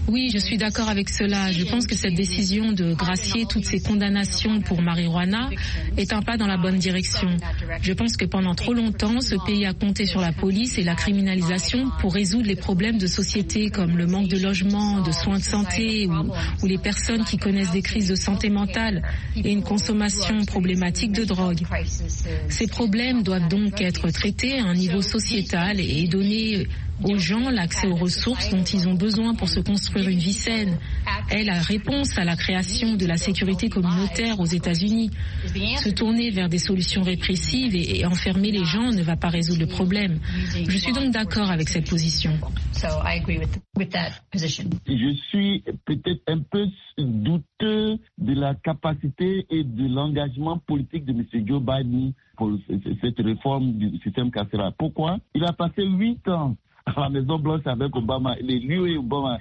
Oui, 0.08 0.32
je 0.34 0.40
suis 0.40 0.58
d'accord 0.58 0.90
avec 0.90 1.10
cela. 1.10 1.52
Je 1.52 1.64
pense 1.64 1.86
que 1.86 1.96
cette 1.96 2.16
décision 2.16 2.72
de 2.72 2.94
gracier 2.96 3.46
toutes 3.46 3.66
ces 3.66 3.80
condamnations 3.80 4.62
pour 4.62 4.82
marijuana 4.82 5.50
est 5.96 6.12
un 6.12 6.22
pas 6.24 6.38
dans 6.38 6.48
la 6.48 6.58
bonne 6.58 6.78
direction. 6.78 7.30
Je 7.82 7.94
pense 7.94 8.18
que 8.18 8.26
pendant 8.26 8.56
trop 8.56 8.74
longtemps, 8.74 9.22
ce 9.22 9.36
pays 9.46 9.66
a 9.68 9.74
compté 9.74 10.08
sur 10.08 10.22
la 10.22 10.32
police 10.32 10.80
et 10.80 10.84
la 10.84 10.96
criminalisation 10.96 11.92
pour 12.00 12.14
résoudre 12.16 12.48
les 12.48 12.56
problèmes 12.56 12.98
de 12.98 13.06
société 13.06 13.70
comme 13.70 13.96
le 13.96 14.08
manque 14.08 14.28
de 14.30 14.40
logement, 14.40 15.02
de 15.02 15.12
soins 15.12 15.38
de 15.38 15.44
santé 15.44 16.08
ou, 16.08 16.32
ou 16.64 16.66
les 16.66 16.80
personnes 16.80 17.24
qui 17.26 17.38
connaissent 17.38 17.72
des 17.72 17.84
crises 17.84 18.08
de 18.10 18.16
santé 18.16 18.50
mentale 18.50 19.04
et 19.36 19.52
une 19.52 19.64
consommation 19.64 20.44
problématique 20.46 21.12
de 21.12 21.26
drogue. 21.26 21.62
Ces 22.50 22.68
problèmes 22.68 23.22
doivent 23.22 23.50
donc 23.50 23.80
être 23.82 24.10
traités 24.10 24.58
à 24.60 24.64
un 24.66 24.74
niveau 24.74 25.02
sociétal 25.04 25.80
et 25.80 26.08
donner 26.08 26.68
aux 27.04 27.18
gens 27.18 27.50
l'accès 27.50 27.88
aux 27.88 27.96
ressources 27.96 28.50
dont 28.50 28.64
ils 28.64 28.88
ont 28.88 28.94
besoin 28.94 29.34
pour 29.36 29.50
se 29.50 29.60
construire 29.60 30.10
une 30.10 30.20
vie 30.20 30.34
saine. 30.34 30.78
Est 31.30 31.44
la 31.44 31.62
réponse 31.62 32.18
à 32.18 32.24
la 32.24 32.36
création 32.36 32.96
de 32.96 33.06
la 33.06 33.18
sécurité 33.18 33.70
communautaire 33.70 34.40
aux 34.40 34.46
États-Unis. 34.46 35.10
Se 35.78 35.90
tourner 35.90 36.30
vers 36.32 36.50
des 36.50 36.58
solutions 36.60 37.02
répressives 37.02 37.76
et, 37.76 38.00
et 38.00 38.06
enfermer 38.06 38.52
les 38.52 38.66
gens 38.66 38.92
ne 38.92 39.02
va 39.02 39.16
pas 39.16 39.30
résoudre 39.30 39.62
le 39.62 39.68
problème. 39.68 40.20
Je 40.68 40.78
suis 40.78 40.94
donc 40.94 41.12
d'accord 41.12 41.50
avec 41.50 41.70
cette 41.70 41.90
position. 41.90 42.32
so 42.74 42.88
I 43.04 43.16
agree 43.22 43.38
with 43.40 43.60
with 43.78 43.90
that 43.92 44.12
position. 44.32 44.70
Je 44.88 45.14
suis 45.30 45.64
peut-être 45.86 46.22
un 46.28 46.40
peu 46.40 46.66
douteux 46.98 48.00
de 48.18 48.34
la 48.34 48.56
capacité 48.56 49.46
et 49.50 49.64
de 49.64 49.88
l'engagement 49.88 50.58
politique 50.60 51.06
de 51.06 51.12
M. 51.14 51.26
Joe 51.48 51.62
Biden 51.62 52.14
pour 52.38 52.52
cette 53.02 53.20
réforme 53.20 53.74
du 53.74 53.98
système 54.04 54.32
carcéral. 54.32 54.74
Pourquoi? 54.78 55.20
Il 55.36 55.44
a 55.46 55.54
passé 55.54 55.84
huit 55.86 56.28
ans 56.28 56.56
à 56.86 56.92
la 57.02 57.10
Maison 57.10 57.40
Blanche 57.40 57.62
avec 57.66 57.96
Obama. 57.96 58.36
Les 58.42 58.60
lui 58.60 58.94
et 58.94 58.98
Obama, 58.98 59.38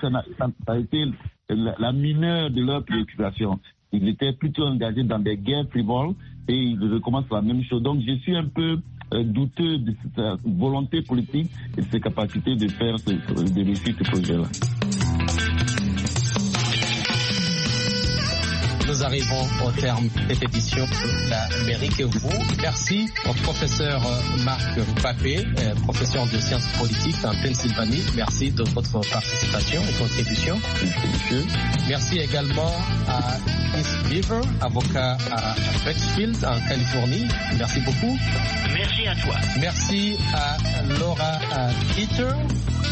ça, 0.00 0.10
n'a- 0.10 0.24
ça- 0.38 0.50
ça 0.66 0.72
a 0.72 0.78
été 0.78 1.04
la, 1.48 1.74
la 1.78 1.92
mineure 1.92 2.50
de 2.50 2.62
leur 2.62 2.84
préoccupation. 2.84 3.58
Ils 3.92 4.08
étaient 4.08 4.32
plutôt 4.32 4.64
engagés 4.64 5.04
dans 5.04 5.18
des 5.18 5.36
guerres 5.36 5.68
frivoles 5.70 6.14
et 6.48 6.54
ils 6.56 6.92
recommencent 6.92 7.30
la 7.30 7.42
même 7.42 7.62
chose. 7.64 7.82
Donc 7.82 8.00
je 8.06 8.14
suis 8.16 8.36
un 8.36 8.44
peu 8.46 8.78
euh, 9.12 9.22
douteux 9.22 9.78
de 9.78 9.94
cette 10.02 10.18
euh, 10.18 10.36
volonté 10.44 11.02
politique 11.02 11.48
et 11.76 11.80
de 11.82 11.86
ses 11.86 12.00
capacités 12.00 12.56
de 12.56 12.68
faire 12.68 12.98
ce, 12.98 13.10
de 13.10 13.64
réussir 13.64 13.94
ce 13.98 14.10
projet-là. 14.10 14.44
Arrivons 19.04 19.46
au 19.64 19.70
terme 19.72 20.08
de 20.28 20.34
cette 20.34 20.42
édition 20.44 20.86
de 20.86 22.00
et 22.00 22.04
vous. 22.04 22.30
Merci 22.62 23.06
au 23.28 23.32
professeur 23.34 24.00
Marc 24.44 24.80
Papé, 25.02 25.44
professeur 25.82 26.26
de 26.26 26.38
sciences 26.38 26.66
politiques 26.78 27.22
en 27.24 27.34
Pennsylvanie. 27.42 28.02
Merci 28.16 28.50
de 28.50 28.62
votre 28.74 29.00
participation 29.10 29.82
et 29.82 29.92
contribution. 29.98 30.58
Merci 31.88 32.18
également 32.18 32.72
à 33.08 33.36
Chris 33.72 33.84
Beaver, 34.08 34.40
avocat 34.62 35.16
à 35.30 35.54
Richfield 35.86 36.36
en 36.44 36.58
Californie. 36.68 37.26
Merci 37.58 37.80
beaucoup. 37.80 38.16
Merci 38.72 39.06
à 39.06 39.14
toi. 39.16 39.34
Merci 39.60 40.16
à 40.34 40.56
Laura 40.98 41.38
Peter, 41.94 42.28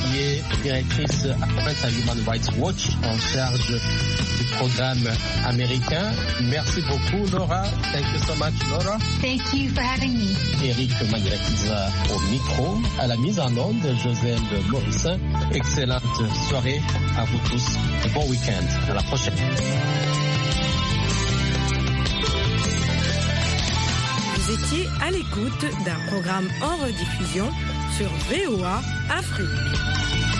qui 0.05 0.19
est 0.19 0.43
directrice 0.63 1.27
à 1.27 1.89
Human 1.91 2.19
Rights 2.29 2.51
Watch 2.59 2.89
en 3.05 3.19
charge 3.19 3.67
du 3.69 4.45
programme 4.57 5.09
américain. 5.47 6.02
Merci 6.43 6.81
beaucoup, 6.83 7.27
Laura. 7.33 7.63
Thank 7.93 8.07
you 8.13 8.19
so 8.27 8.35
much, 8.37 8.55
Laura. 8.71 8.99
Thank 9.21 9.53
you 9.55 9.71
for 9.71 9.81
having 9.83 10.15
me. 10.19 10.35
Eric 10.65 10.91
Magnatiza 11.11 11.89
au 12.15 12.19
micro, 12.31 12.79
à 12.99 13.07
la 13.07 13.17
mise 13.17 13.39
en 13.41 13.57
onde, 13.57 13.87
Joselle 14.03 14.41
Morissin. 14.71 15.19
Excellente 15.53 16.03
soirée 16.49 16.81
à 17.17 17.25
vous 17.25 17.39
tous. 17.49 17.77
Bon 18.15 18.27
week-end. 18.29 18.65
À 18.91 18.95
la 18.95 19.03
prochaine. 19.03 19.35
Vous 24.37 24.53
étiez 24.53 24.89
à 25.01 25.11
l'écoute 25.11 25.65
d'un 25.85 25.99
programme 26.11 26.49
en 26.63 26.77
rediffusion 26.85 27.49
sur 27.97 28.09
VOA 28.29 28.81
Afrique. 29.11 30.32